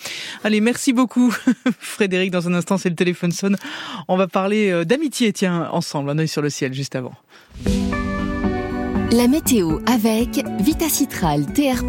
Allez, 0.44 0.62
merci 0.62 0.94
beaucoup 0.94 1.34
Frédéric. 1.80 2.32
Dans 2.32 2.48
un 2.48 2.54
instant, 2.54 2.78
c'est 2.78 2.90
le 2.90 2.96
téléphone 2.96 3.32
sonne. 3.32 3.58
On 4.08 4.18
va 4.18 4.28
parler 4.28 4.72
euh, 4.72 4.84
d'amitié, 4.84 5.32
tiens, 5.32 5.70
ensemble. 5.72 6.10
Un 6.10 6.18
œil 6.20 6.28
sur 6.28 6.42
le 6.42 6.50
ciel 6.50 6.74
juste 6.74 6.96
avant. 6.96 7.14
La 9.12 9.28
météo 9.28 9.80
avec 9.86 10.44
Vitacitral 10.60 11.46
TR+, 11.46 11.84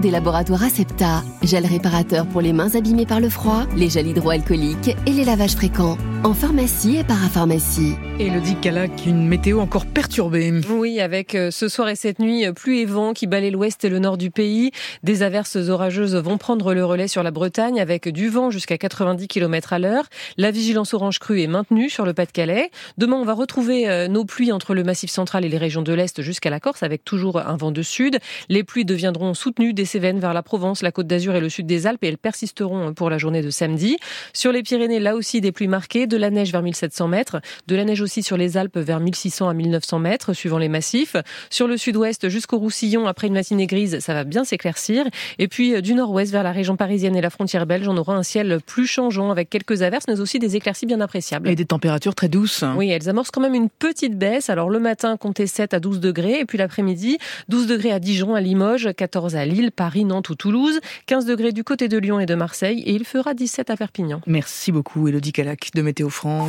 des 0.00 0.10
laboratoires 0.10 0.62
Acepta, 0.62 1.22
gel 1.42 1.66
réparateur 1.66 2.26
pour 2.26 2.40
les 2.40 2.52
mains 2.52 2.74
abîmées 2.74 3.06
par 3.06 3.20
le 3.20 3.28
froid, 3.28 3.66
les 3.76 3.90
gels 3.90 4.06
hydroalcooliques 4.06 4.96
et 5.06 5.12
les 5.12 5.24
lavages 5.24 5.56
fréquents. 5.56 5.98
En 6.22 6.34
pharmacie 6.34 6.98
et 6.98 7.04
parapharmacie. 7.04 7.94
Elodie 8.18 8.56
Calac, 8.56 9.06
une 9.06 9.26
météo 9.26 9.58
encore 9.58 9.86
perturbée. 9.86 10.52
Oui, 10.68 11.00
avec 11.00 11.34
euh, 11.34 11.50
ce 11.50 11.66
soir 11.68 11.88
et 11.88 11.96
cette 11.96 12.18
nuit, 12.18 12.44
euh, 12.44 12.52
pluie 12.52 12.80
et 12.80 12.84
vent 12.84 13.14
qui 13.14 13.26
balayent 13.26 13.50
l'ouest 13.50 13.82
et 13.86 13.88
le 13.88 13.98
nord 13.98 14.18
du 14.18 14.30
pays. 14.30 14.70
Des 15.02 15.22
averses 15.22 15.56
orageuses 15.56 16.14
vont 16.16 16.36
prendre 16.36 16.74
le 16.74 16.84
relais 16.84 17.08
sur 17.08 17.22
la 17.22 17.30
Bretagne 17.30 17.80
avec 17.80 18.06
du 18.06 18.28
vent 18.28 18.50
jusqu'à 18.50 18.76
90 18.76 19.28
km 19.28 19.72
à 19.72 19.78
l'heure. 19.78 20.04
La 20.36 20.50
vigilance 20.50 20.92
orange 20.92 21.18
crue 21.18 21.40
est 21.40 21.46
maintenue 21.46 21.88
sur 21.88 22.04
le 22.04 22.12
Pas-de-Calais. 22.12 22.70
Demain, 22.98 23.16
on 23.16 23.24
va 23.24 23.32
retrouver 23.32 23.88
euh, 23.88 24.06
nos 24.06 24.26
pluies 24.26 24.52
entre 24.52 24.74
le 24.74 24.84
massif 24.84 25.10
central 25.10 25.46
et 25.46 25.48
les 25.48 25.58
régions 25.58 25.82
de 25.82 25.94
l'Est 25.94 26.20
jusqu'à 26.20 26.50
la 26.50 26.59
Corse 26.60 26.82
avec 26.82 27.04
toujours 27.04 27.38
un 27.38 27.56
vent 27.56 27.72
de 27.72 27.82
sud. 27.82 28.18
Les 28.48 28.62
pluies 28.62 28.84
deviendront 28.84 29.34
soutenues 29.34 29.72
des 29.72 29.84
Cévennes 29.84 30.20
vers 30.20 30.34
la 30.34 30.42
Provence, 30.42 30.82
la 30.82 30.92
Côte 30.92 31.06
d'Azur 31.06 31.34
et 31.34 31.40
le 31.40 31.48
sud 31.48 31.66
des 31.66 31.86
Alpes 31.86 32.04
et 32.04 32.08
elles 32.08 32.18
persisteront 32.18 32.94
pour 32.94 33.10
la 33.10 33.18
journée 33.18 33.42
de 33.42 33.50
samedi. 33.50 33.96
Sur 34.32 34.52
les 34.52 34.62
Pyrénées, 34.62 35.00
là 35.00 35.16
aussi 35.16 35.40
des 35.40 35.52
pluies 35.52 35.68
marquées, 35.68 36.06
de 36.06 36.16
la 36.16 36.30
neige 36.30 36.52
vers 36.52 36.62
1700 36.62 37.08
mètres, 37.08 37.40
de 37.66 37.76
la 37.76 37.84
neige 37.84 38.00
aussi 38.00 38.22
sur 38.22 38.36
les 38.36 38.56
Alpes 38.56 38.78
vers 38.78 39.00
1600 39.00 39.48
à 39.48 39.54
1900 39.54 39.98
mètres 39.98 40.32
suivant 40.32 40.58
les 40.58 40.68
massifs. 40.68 41.16
Sur 41.50 41.66
le 41.66 41.76
sud-ouest 41.76 42.28
jusqu'au 42.28 42.58
Roussillon, 42.58 43.06
après 43.06 43.26
une 43.26 43.34
matinée 43.34 43.66
grise, 43.66 44.00
ça 44.00 44.14
va 44.14 44.24
bien 44.24 44.44
s'éclaircir. 44.44 45.06
Et 45.38 45.48
puis 45.48 45.74
euh, 45.74 45.80
du 45.80 45.94
nord-ouest 45.94 46.32
vers 46.32 46.42
la 46.42 46.52
région 46.52 46.76
parisienne 46.76 47.16
et 47.16 47.20
la 47.20 47.30
frontière 47.30 47.66
belge, 47.66 47.88
on 47.88 47.96
aura 47.96 48.14
un 48.14 48.22
ciel 48.22 48.60
plus 48.64 48.86
changeant 48.86 49.30
avec 49.30 49.50
quelques 49.50 49.82
averses 49.82 50.04
mais 50.08 50.20
aussi 50.20 50.38
des 50.38 50.56
éclaircies 50.56 50.86
bien 50.86 51.00
appréciables. 51.00 51.48
Et 51.48 51.56
des 51.56 51.64
températures 51.64 52.14
très 52.14 52.28
douces. 52.28 52.64
Oui, 52.76 52.90
elles 52.90 53.08
amorcent 53.08 53.30
quand 53.30 53.40
même 53.40 53.54
une 53.54 53.70
petite 53.70 54.16
baisse. 54.16 54.50
Alors 54.50 54.70
le 54.70 54.78
matin, 54.78 55.16
comptez 55.16 55.46
7 55.46 55.74
à 55.74 55.80
12 55.80 56.00
degrés 56.00 56.40
et 56.40 56.44
puis 56.50 56.58
l'après-midi, 56.58 57.16
12 57.48 57.66
degrés 57.68 57.92
à 57.92 58.00
Dijon, 58.00 58.34
à 58.34 58.40
Limoges, 58.40 58.90
14 58.94 59.36
à 59.36 59.46
Lille, 59.46 59.70
Paris, 59.70 60.04
Nantes 60.04 60.28
ou 60.28 60.34
Toulouse, 60.34 60.80
15 61.06 61.24
degrés 61.24 61.52
du 61.52 61.64
côté 61.64 61.88
de 61.88 61.96
Lyon 61.96 62.20
et 62.20 62.26
de 62.26 62.34
Marseille 62.34 62.82
et 62.84 62.92
il 62.92 63.04
fera 63.04 63.32
17 63.32 63.70
à 63.70 63.76
Perpignan. 63.76 64.20
Merci 64.26 64.72
beaucoup 64.72 65.08
Elodie 65.08 65.32
Calac 65.32 65.70
de 65.74 65.80
Météo 65.80 66.10
France. 66.10 66.48